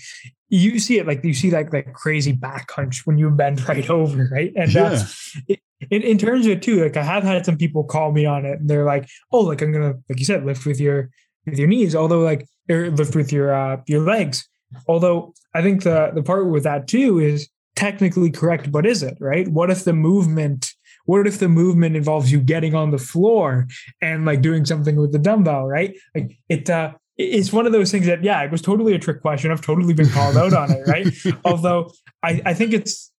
[0.49, 3.89] you see it, like you see like that crazy back hunch when you bend right
[3.89, 4.53] over, right?
[4.55, 4.89] And yeah.
[4.89, 5.59] that's it,
[5.91, 6.83] in, in terms of it too.
[6.83, 9.61] Like I have had some people call me on it, and they're like, "Oh, like
[9.61, 11.09] I'm gonna, like you said, lift with your
[11.45, 14.47] with your knees." Although like or lift with your uh, your legs.
[14.87, 19.17] Although I think the the part with that too is technically correct, but is it
[19.19, 19.47] right?
[19.47, 20.73] What if the movement?
[21.05, 23.67] What if the movement involves you getting on the floor
[24.01, 25.65] and like doing something with the dumbbell?
[25.65, 25.95] Right?
[26.13, 26.69] Like it.
[26.69, 29.51] Uh, it's one of those things that yeah, it was totally a trick question.
[29.51, 31.07] I've totally been called out on it, right?
[31.45, 31.91] Although
[32.23, 33.11] I, I think it's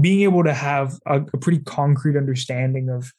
[0.00, 3.12] being able to have a, a pretty concrete understanding of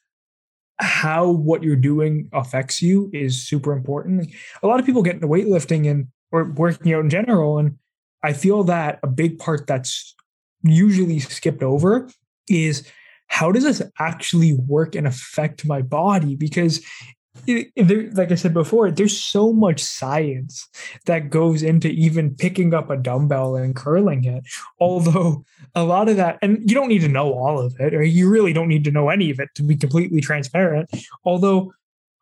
[0.78, 4.30] how what you're doing affects you is super important.
[4.62, 7.78] A lot of people get into weightlifting and or working out in general, and
[8.22, 10.14] I feel that a big part that's
[10.62, 12.10] usually skipped over
[12.48, 12.86] is
[13.28, 16.36] how does this actually work and affect my body?
[16.36, 16.84] Because
[17.76, 20.68] there, like I said before, there's so much science
[21.06, 24.44] that goes into even picking up a dumbbell and curling it.
[24.80, 28.02] Although a lot of that, and you don't need to know all of it, or
[28.02, 30.90] you really don't need to know any of it to be completely transparent.
[31.24, 31.72] Although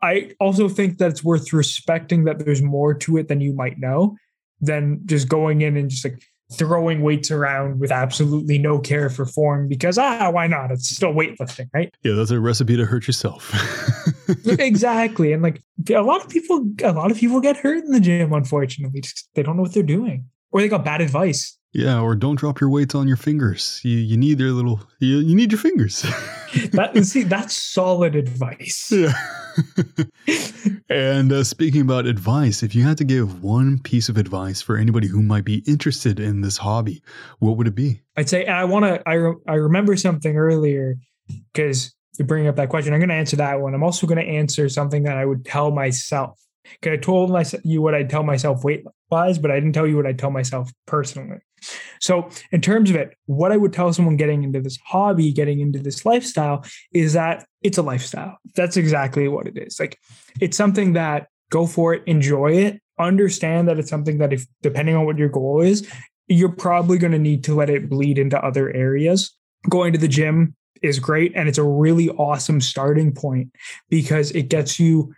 [0.03, 3.79] I also think that it's worth respecting that there's more to it than you might
[3.79, 4.17] know
[4.61, 6.23] than just going in and just like
[6.59, 10.71] throwing weights around with absolutely no care for form because ah why not?
[10.71, 11.95] It's still weightlifting right?
[12.03, 13.53] Yeah that's a recipe to hurt yourself.
[14.47, 15.33] Exactly.
[15.33, 18.33] And like a lot of people a lot of people get hurt in the gym
[18.33, 19.03] unfortunately
[19.35, 22.61] they don't know what they're doing or they got bad advice yeah, or don't drop
[22.61, 23.81] your weights on your fingers.
[23.83, 26.03] You you need your little you, you need your fingers.
[26.73, 28.93] that see that's solid advice.
[28.93, 29.13] Yeah.
[30.89, 34.77] and uh, speaking about advice, if you had to give one piece of advice for
[34.77, 37.03] anybody who might be interested in this hobby,
[37.41, 38.01] what would it be?
[38.17, 39.03] I'd say I want to.
[39.09, 40.95] I re- I remember something earlier
[41.53, 42.95] because you bring up that question.
[42.95, 43.75] I'm going to answer that one.
[43.75, 46.39] I'm also going to answer something that I would tell myself.
[46.81, 49.87] Because I told myself you what I'd tell myself weight wise, but I didn't tell
[49.87, 51.39] you what I'd tell myself personally.
[52.01, 55.61] So, in terms of it, what I would tell someone getting into this hobby, getting
[55.61, 58.39] into this lifestyle, is that it's a lifestyle.
[58.55, 59.79] That's exactly what it is.
[59.79, 59.99] Like,
[60.41, 64.97] it's something that go for it, enjoy it, understand that it's something that, if depending
[64.97, 65.89] on what your goal is,
[66.27, 69.37] you're probably going to need to let it bleed into other areas.
[69.69, 73.51] Going to the gym is great, and it's a really awesome starting point
[73.89, 75.15] because it gets you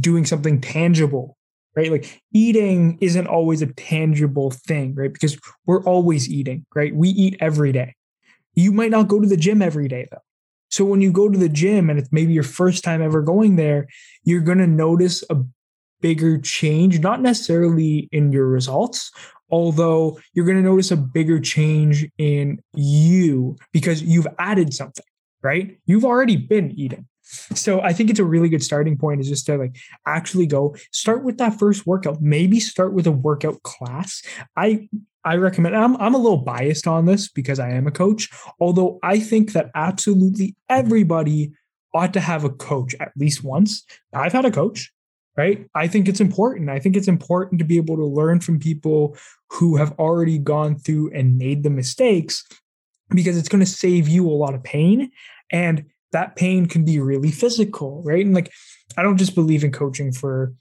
[0.00, 1.37] doing something tangible
[1.78, 1.92] right?
[1.92, 5.12] Like eating isn't always a tangible thing, right?
[5.12, 6.94] Because we're always eating, right?
[6.94, 7.94] We eat every day.
[8.54, 10.18] You might not go to the gym every day though.
[10.70, 13.54] So when you go to the gym and it's maybe your first time ever going
[13.56, 13.86] there,
[14.24, 15.36] you're going to notice a
[16.00, 19.12] bigger change, not necessarily in your results,
[19.50, 25.04] although you're going to notice a bigger change in you because you've added something,
[25.42, 25.78] right?
[25.86, 27.06] You've already been eating.
[27.54, 29.76] So I think it's a really good starting point is just to like
[30.06, 32.22] actually go start with that first workout.
[32.22, 34.22] Maybe start with a workout class.
[34.56, 34.88] I
[35.24, 38.98] I recommend I'm I'm a little biased on this because I am a coach, although
[39.02, 41.52] I think that absolutely everybody
[41.94, 43.84] ought to have a coach at least once.
[44.14, 44.90] I've had a coach,
[45.36, 45.66] right?
[45.74, 46.70] I think it's important.
[46.70, 49.16] I think it's important to be able to learn from people
[49.50, 52.46] who have already gone through and made the mistakes
[53.10, 55.10] because it's going to save you a lot of pain
[55.50, 58.24] and that pain can be really physical, right?
[58.24, 58.52] And like,
[58.96, 60.54] I don't just believe in coaching for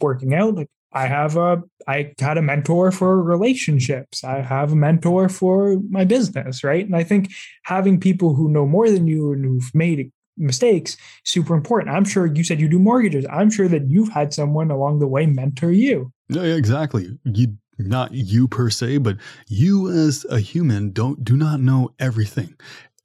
[0.00, 0.54] working out.
[0.54, 4.24] Like, I have a, I had a mentor for relationships.
[4.24, 6.84] I have a mentor for my business, right?
[6.84, 7.32] And I think
[7.64, 11.94] having people who know more than you and who've made mistakes super important.
[11.94, 13.26] I'm sure you said you do mortgages.
[13.30, 16.12] I'm sure that you've had someone along the way mentor you.
[16.28, 17.18] Yeah, exactly.
[17.24, 19.16] You not you per se, but
[19.48, 22.54] you as a human don't do not know everything.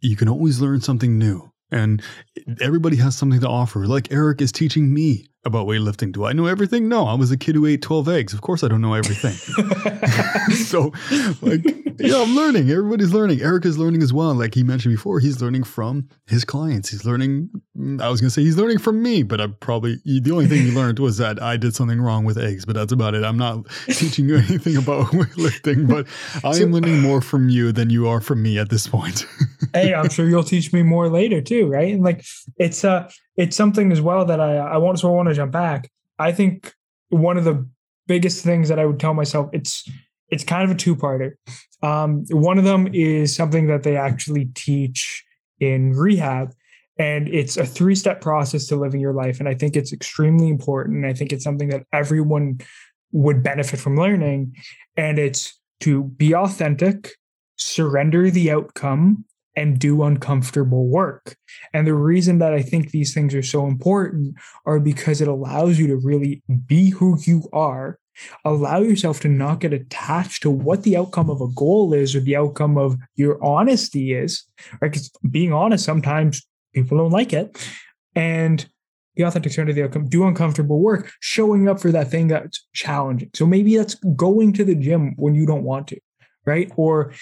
[0.02, 1.52] You can always learn something new.
[1.72, 2.02] And
[2.62, 3.86] everybody has something to offer.
[3.88, 6.12] Like Eric is teaching me about weightlifting.
[6.12, 6.88] Do I know everything?
[6.88, 8.34] No, I was a kid who ate 12 eggs.
[8.34, 9.34] Of course I don't know everything.
[10.56, 10.94] so,
[11.42, 11.64] like,
[12.00, 12.70] yeah, I'm learning.
[12.70, 13.42] Everybody's learning.
[13.42, 14.34] Eric is learning as well.
[14.36, 16.90] Like he mentioned before, he's learning from his clients.
[16.90, 20.00] He's learning, mm, I was going to say he's learning from me, but I probably,
[20.06, 22.92] the only thing he learned was that I did something wrong with eggs, but that's
[22.92, 23.24] about it.
[23.24, 26.08] I'm not teaching you anything about weightlifting, but
[26.48, 29.26] I so, am learning more from you than you are from me at this point.
[29.74, 31.94] hey, I'm sure you'll teach me more later too, right?
[31.94, 32.26] And like,
[32.58, 35.52] it's, uh, it's something as well that I I want so I want to jump
[35.52, 35.90] back.
[36.20, 36.74] I think
[37.10, 37.68] one of the
[38.08, 39.88] biggest things that I would tell myself it's
[40.30, 41.34] it's kind of a two parter.
[41.82, 45.24] Um, one of them is something that they actually teach
[45.60, 46.54] in rehab,
[47.00, 49.40] and it's a three step process to living your life.
[49.40, 51.06] And I think it's extremely important.
[51.06, 52.60] I think it's something that everyone
[53.12, 54.56] would benefit from learning.
[54.96, 57.12] And it's to be authentic,
[57.56, 59.26] surrender the outcome,
[59.58, 61.36] and do uncomfortable work.
[61.74, 64.36] And the reason that I think these things are so important
[64.66, 67.98] are because it allows you to really be who you are,
[68.46, 72.20] allow yourself to not get attached to what the outcome of a goal is or
[72.20, 74.44] the outcome of your honesty is,
[74.80, 74.92] right?
[74.92, 77.58] Because being honest, sometimes people don't like it.
[78.16, 78.64] And
[79.16, 83.32] the authentic surrender the outcome, do uncomfortable work, showing up for that thing that's challenging.
[83.34, 86.00] So maybe that's going to the gym when you don't want to,
[86.46, 86.72] right?
[86.76, 87.14] Or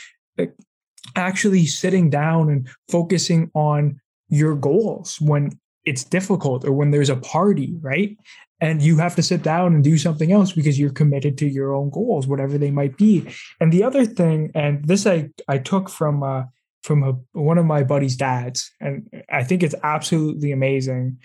[1.16, 3.99] actually sitting down and focusing on
[4.30, 5.51] your goals when
[5.86, 8.18] it's difficult or when there's a party, right?
[8.60, 11.76] And you have to sit down and do something else because you're committed to your
[11.76, 13.28] own goals, whatever they might be.
[13.60, 16.43] And the other thing, and this I I took from uh,
[16.84, 21.18] from a, one of my buddy's dads, and I think it's absolutely amazing.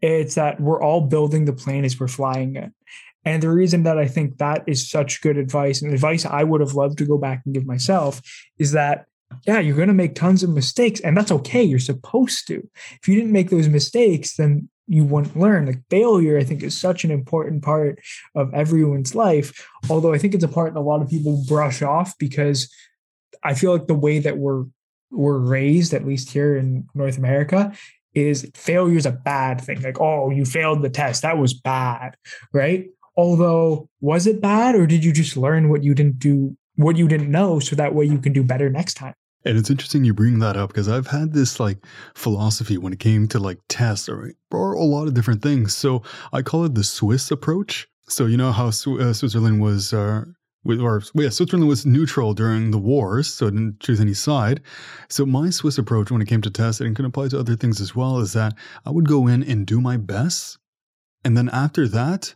[0.00, 2.72] It's that we're all building the plane as we're flying it.
[3.24, 6.60] And the reason that I think that is such good advice and advice I would
[6.60, 8.22] have loved to go back and give myself
[8.58, 9.06] is that
[9.46, 11.62] yeah, you're going to make tons of mistakes, and that's okay.
[11.62, 12.68] You're supposed to.
[13.00, 15.66] If you didn't make those mistakes, then you wouldn't learn.
[15.66, 17.98] Like failure, I think, is such an important part
[18.34, 19.68] of everyone's life.
[19.90, 22.72] Although I think it's a part that a lot of people brush off because
[23.42, 24.64] I feel like the way that we're
[25.10, 27.72] we're raised, at least here in North America,
[28.14, 29.80] is failure is a bad thing.
[29.80, 31.22] Like, oh, you failed the test.
[31.22, 32.16] That was bad,
[32.52, 32.88] right?
[33.16, 37.08] Although, was it bad, or did you just learn what you didn't do what you
[37.08, 39.14] didn't know so that way you can do better next time.
[39.44, 41.78] And it's interesting you bring that up because I've had this like
[42.14, 45.76] philosophy when it came to like tests or, or a lot of different things.
[45.76, 46.02] So
[46.32, 47.86] I call it the Swiss approach.
[48.08, 50.24] So you know how Sw- uh, Switzerland was, uh,
[50.64, 54.60] or yeah, Switzerland was neutral during the wars, so it didn't choose any side.
[55.08, 57.80] So my Swiss approach when it came to tests, and can apply to other things
[57.80, 58.54] as well, is that
[58.84, 60.58] I would go in and do my best,
[61.24, 62.34] and then after that,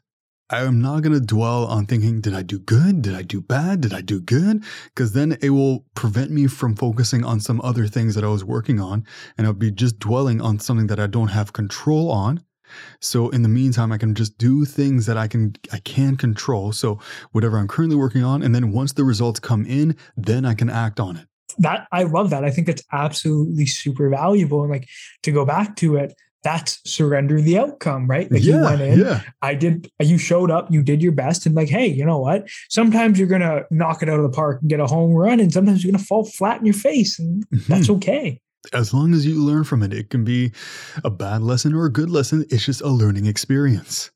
[0.53, 3.03] I am not going to dwell on thinking, did I do good?
[3.03, 3.82] Did I do bad?
[3.82, 4.64] Did I do good?
[4.86, 8.44] Because then it will prevent me from focusing on some other things that I was
[8.44, 9.07] working on.
[9.38, 12.42] And I'll be just dwelling on something that I don't have control on.
[13.01, 16.72] So in the meantime, I can just do things that I can I can control.
[16.72, 16.98] So
[17.30, 20.70] whatever I'm currently working on, and then once the results come in, then I can
[20.70, 21.26] act on it.
[21.59, 22.44] That I love that.
[22.44, 24.62] I think that's absolutely super valuable.
[24.62, 24.88] And like
[25.24, 28.30] to go back to it, that's surrender the outcome, right?
[28.30, 29.22] Like yeah, you went in, yeah.
[29.43, 32.49] I did, you showed up, you did your best, and like, hey, you know what?
[32.68, 35.53] Sometimes you're gonna knock it out of the park and get a home run, and
[35.53, 37.72] sometimes you're gonna fall flat in your face, and mm-hmm.
[37.72, 38.41] that's okay.
[38.72, 40.53] As long as you learn from it, it can be
[41.03, 42.45] a bad lesson or a good lesson.
[42.51, 44.11] It's just a learning experience.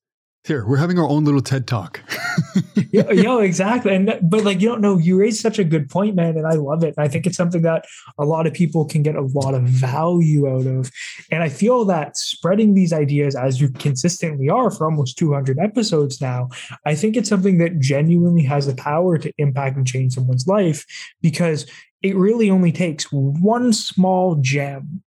[0.45, 2.03] Here, we're having our own little TED talk.
[2.93, 3.95] yo, yo, exactly.
[3.95, 6.53] And but like you don't know, you raised such a good point, man, and I
[6.53, 6.93] love it.
[6.99, 7.87] And I think it's something that
[8.19, 10.91] a lot of people can get a lot of value out of.
[11.31, 16.21] And I feel that spreading these ideas as you consistently are for almost 200 episodes
[16.21, 16.51] now,
[16.85, 20.85] I think it's something that genuinely has the power to impact and change someone's life
[21.23, 21.65] because
[22.03, 25.04] it really only takes one small gem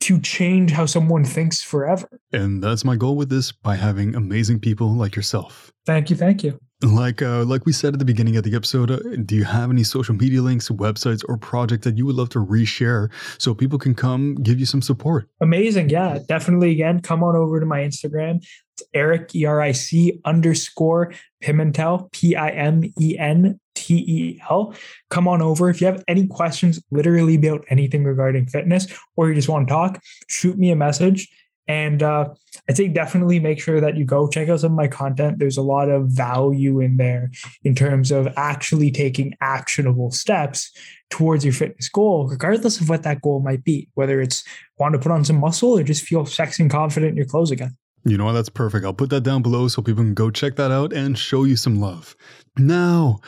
[0.00, 2.08] to change how someone thinks forever.
[2.32, 5.72] And that's my goal with this by having amazing people like yourself.
[5.86, 6.16] Thank you.
[6.16, 6.58] Thank you.
[6.80, 9.68] Like uh, like we said at the beginning of the episode, uh, do you have
[9.68, 13.80] any social media links, websites, or projects that you would love to reshare so people
[13.80, 15.28] can come give you some support?
[15.40, 16.70] Amazing, yeah, definitely.
[16.70, 18.36] Again, come on over to my Instagram.
[18.74, 21.12] It's Eric E R I C underscore
[21.42, 24.72] Pimentel P I M E N T E L.
[25.10, 29.34] Come on over if you have any questions, literally about anything regarding fitness, or you
[29.34, 30.00] just want to talk.
[30.28, 31.28] Shoot me a message
[31.68, 32.30] and uh,
[32.68, 35.38] I'd say definitely make sure that you go check out some of my content.
[35.38, 37.30] There's a lot of value in there
[37.62, 40.72] in terms of actually taking actionable steps
[41.10, 44.42] towards your fitness goal, regardless of what that goal might be, whether it's
[44.78, 47.50] want to put on some muscle or just feel sexy and confident in your clothes
[47.50, 47.76] again.
[48.04, 48.32] You know what?
[48.32, 48.84] That's perfect.
[48.86, 51.56] I'll put that down below so people can go check that out and show you
[51.56, 52.16] some love.
[52.56, 53.20] Now,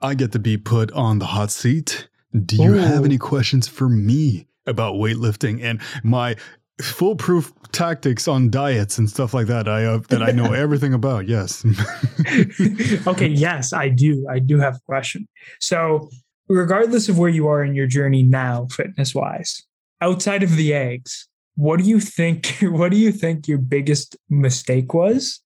[0.00, 2.08] I get to be put on the hot seat.
[2.46, 2.78] Do you Ooh.
[2.78, 6.36] have any questions for me about weightlifting and my
[6.82, 9.68] foolproof tactics on diets and stuff like that.
[9.68, 11.28] I uh, that I know everything about.
[11.28, 11.64] Yes.
[13.06, 13.28] okay.
[13.28, 14.26] Yes, I do.
[14.30, 15.26] I do have a question.
[15.60, 16.10] So,
[16.48, 19.62] regardless of where you are in your journey now, fitness wise,
[20.00, 22.58] outside of the eggs, what do you think?
[22.62, 25.40] What do you think your biggest mistake was,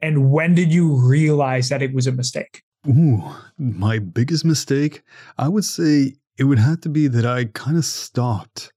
[0.00, 2.62] and when did you realize that it was a mistake?
[2.88, 3.22] Ooh,
[3.58, 5.02] my biggest mistake,
[5.36, 8.72] I would say it would have to be that I kind of stopped.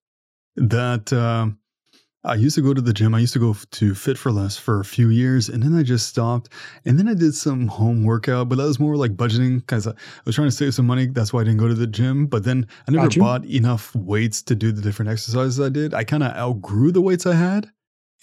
[0.55, 1.11] That.
[1.11, 1.51] Uh,
[2.25, 3.13] I used to go to the gym.
[3.13, 5.83] I used to go to Fit for Less for a few years, and then I
[5.83, 6.49] just stopped.
[6.85, 9.93] And then I did some home workout, but that was more like budgeting because I
[10.25, 11.07] was trying to save some money.
[11.07, 12.27] That's why I didn't go to the gym.
[12.27, 15.93] But then I never bought enough weights to do the different exercises I did.
[15.93, 17.69] I kind of outgrew the weights I had.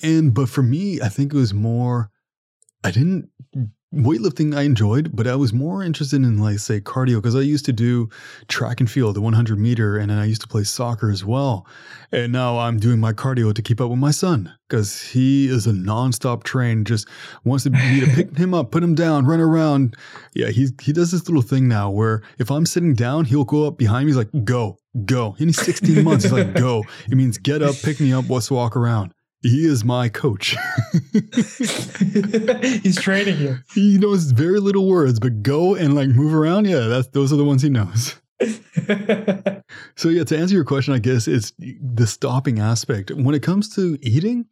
[0.03, 2.11] And but for me, I think it was more.
[2.83, 3.29] I didn't
[3.95, 7.65] weightlifting I enjoyed, but I was more interested in like say cardio because I used
[7.65, 8.09] to do
[8.47, 11.67] track and field, the 100 meter, and then I used to play soccer as well.
[12.13, 15.67] And now I'm doing my cardio to keep up with my son because he is
[15.67, 16.85] a nonstop train.
[16.85, 17.09] Just
[17.45, 19.97] wants to me to pick him up, put him down, run around.
[20.35, 23.67] Yeah, he he does this little thing now where if I'm sitting down, he'll go
[23.67, 24.11] up behind me.
[24.11, 26.25] He's like, "Go, go." And he's 16 months.
[26.25, 29.13] He's like, "Go." It means get up, pick me up, let's walk around.
[29.43, 30.55] He is my coach.
[32.83, 33.59] He's training you.
[33.73, 36.67] He knows very little words, but go and like move around.
[36.67, 38.17] Yeah, that's those are the ones he knows.
[39.97, 43.11] so yeah, to answer your question, I guess it's the stopping aspect.
[43.11, 44.47] When it comes to eating,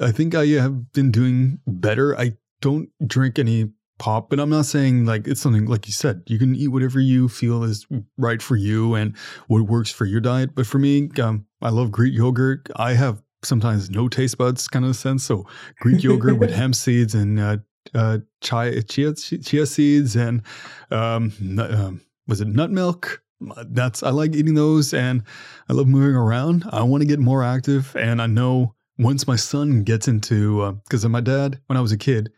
[0.00, 2.18] I think I have been doing better.
[2.18, 6.22] I don't drink any pop, but I'm not saying like it's something like you said,
[6.26, 7.86] you can eat whatever you feel is
[8.18, 9.16] right for you and
[9.46, 10.54] what works for your diet.
[10.54, 12.68] But for me, um, I love Greek yogurt.
[12.76, 15.24] I have sometimes no taste buds kind of sense.
[15.24, 15.46] So
[15.80, 17.56] Greek yogurt with hemp seeds and uh,
[17.94, 20.42] uh, chia, chia, chia seeds and
[20.90, 23.22] um, um, was it nut milk?
[23.66, 25.22] That's I like eating those and
[25.68, 26.64] I love moving around.
[26.70, 31.04] I want to get more active and I know once my son gets into because
[31.04, 32.32] uh, my dad when I was a kid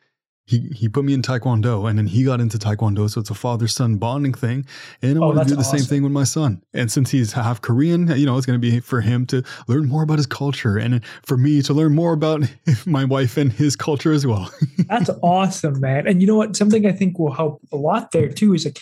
[0.48, 3.34] he he put me in taekwondo and then he got into taekwondo so it's a
[3.34, 4.64] father son bonding thing
[5.02, 5.78] and i oh, want to do the awesome.
[5.78, 6.62] same thing with my son.
[6.72, 9.86] And since he's half korean you know it's going to be for him to learn
[9.86, 12.42] more about his culture and for me to learn more about
[12.86, 14.50] my wife and his culture as well.
[14.88, 16.06] That's awesome man.
[16.06, 16.56] And you know what?
[16.56, 18.78] Something i think will help a lot there too is like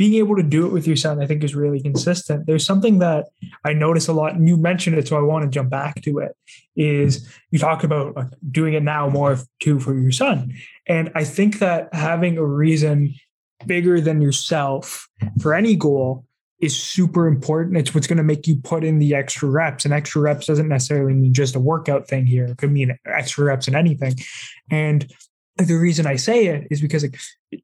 [0.00, 2.46] being able to do it with your son, I think, is really consistent.
[2.46, 3.26] There's something that
[3.66, 6.20] I notice a lot, and you mentioned it, so I want to jump back to
[6.20, 6.34] it.
[6.74, 10.54] Is you talk about doing it now more too for your son,
[10.88, 13.14] and I think that having a reason
[13.66, 15.06] bigger than yourself
[15.38, 16.24] for any goal
[16.62, 17.76] is super important.
[17.76, 19.84] It's what's going to make you put in the extra reps.
[19.84, 22.46] And extra reps doesn't necessarily mean just a workout thing here.
[22.46, 24.14] It could mean extra reps in anything.
[24.70, 25.12] And
[25.66, 27.18] the reason I say it is because, like,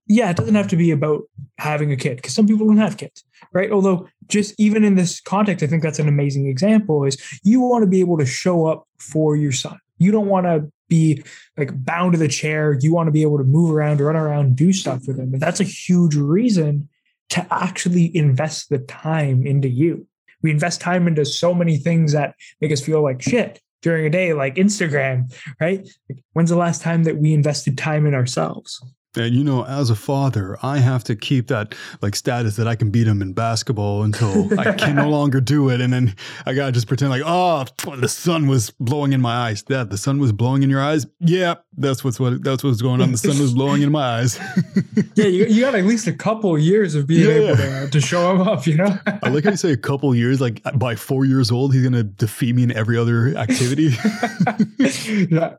[0.07, 1.23] yeah, it doesn't have to be about
[1.59, 3.71] having a kid because some people don't have kids, right?
[3.71, 7.05] Although, just even in this context, I think that's an amazing example.
[7.05, 9.79] Is you want to be able to show up for your son.
[9.99, 11.23] You don't want to be
[11.57, 12.77] like bound to the chair.
[12.81, 15.33] You want to be able to move around, run around, do stuff with him.
[15.33, 16.89] And that's a huge reason
[17.31, 20.07] to actually invest the time into you.
[20.43, 24.11] We invest time into so many things that make us feel like shit during a
[24.11, 25.89] day, like Instagram, right?
[26.33, 28.83] When's the last time that we invested time in ourselves?
[29.17, 32.77] And you know, as a father, I have to keep that like status that I
[32.77, 35.81] can beat him in basketball until I can no longer do it.
[35.81, 36.15] And then
[36.45, 37.65] I gotta just pretend like, oh,
[37.97, 39.63] the sun was blowing in my eyes.
[39.63, 41.07] Dad, the sun was blowing in your eyes.
[41.21, 43.13] Yeah, that's what's what that's what's going on.
[43.13, 44.39] The sun was blowing in my eyes.
[45.15, 47.37] yeah, you, you got at least a couple years of being yeah.
[47.37, 48.67] able to, uh, to show him up.
[48.67, 50.41] You know, I like how you say a couple years.
[50.41, 53.95] Like by four years old, he's gonna defeat me in every other activity.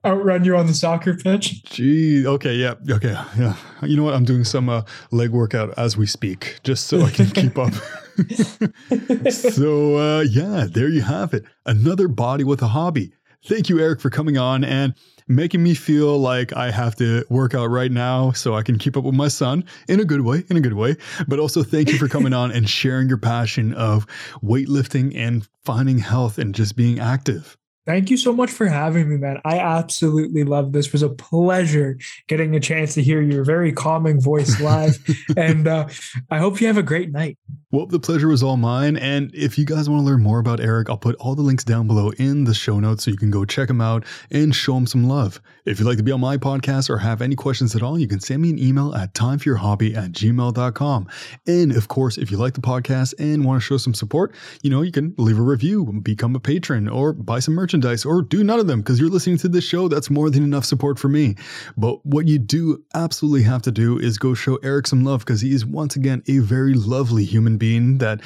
[0.06, 1.64] Outrun you on the soccer pitch.
[1.66, 3.47] Gee, okay, yeah, okay, yeah.
[3.84, 4.14] You know what?
[4.14, 7.74] I'm doing some uh, leg workout as we speak, just so I can keep up.
[9.32, 11.46] so uh, yeah, there you have it.
[11.66, 13.14] Another body with a hobby.
[13.46, 14.94] Thank you, Eric, for coming on and
[15.28, 18.98] making me feel like I have to work out right now so I can keep
[18.98, 20.96] up with my son in a good way, in a good way.
[21.28, 24.08] But also, thank you for coming on and sharing your passion of
[24.44, 27.58] weightlifting and finding health and just being active.
[27.88, 29.40] Thank you so much for having me, man.
[29.46, 30.88] I absolutely love this.
[30.88, 35.00] It was a pleasure getting a chance to hear your very calming voice live.
[35.38, 35.88] and uh,
[36.30, 37.38] I hope you have a great night.
[37.72, 38.98] Well, the pleasure was all mine.
[38.98, 41.64] And if you guys want to learn more about Eric, I'll put all the links
[41.64, 44.76] down below in the show notes so you can go check him out and show
[44.76, 45.40] him some love.
[45.66, 48.08] If you'd like to be on my podcast or have any questions at all, you
[48.08, 51.08] can send me an email at timeforyourhobby at gmail.com.
[51.46, 54.70] And of course, if you like the podcast and want to show some support, you
[54.70, 58.22] know, you can leave a review, become a patron, or buy some merchandise merchandise or
[58.22, 59.88] do none of them because you're listening to this show.
[59.88, 61.36] That's more than enough support for me.
[61.78, 65.42] But what you do absolutely have to do is go show Eric some love because
[65.42, 68.22] he is once again a very lovely human being that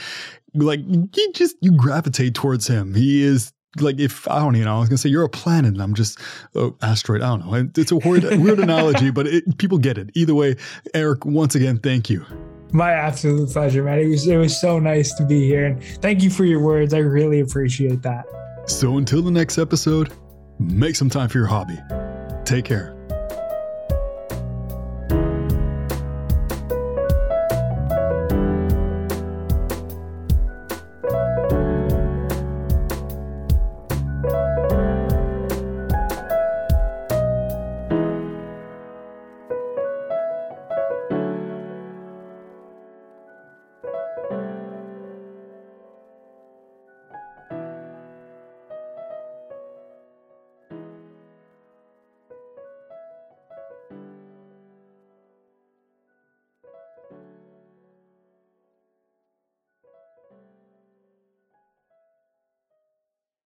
[0.53, 2.93] like you just you gravitate towards him.
[2.93, 5.73] He is like if I don't even know, I was gonna say you're a planet
[5.73, 6.19] and I'm just
[6.55, 7.21] oh, asteroid.
[7.21, 7.69] I don't know.
[7.77, 10.09] It's a weird, weird analogy, but it, people get it.
[10.13, 10.55] Either way,
[10.93, 12.25] Eric, once again, thank you.
[12.73, 13.99] My absolute pleasure, man.
[13.99, 16.93] It was it was so nice to be here, and thank you for your words.
[16.93, 18.25] I really appreciate that.
[18.65, 20.13] So until the next episode,
[20.59, 21.79] make some time for your hobby.
[22.45, 23.00] Take care.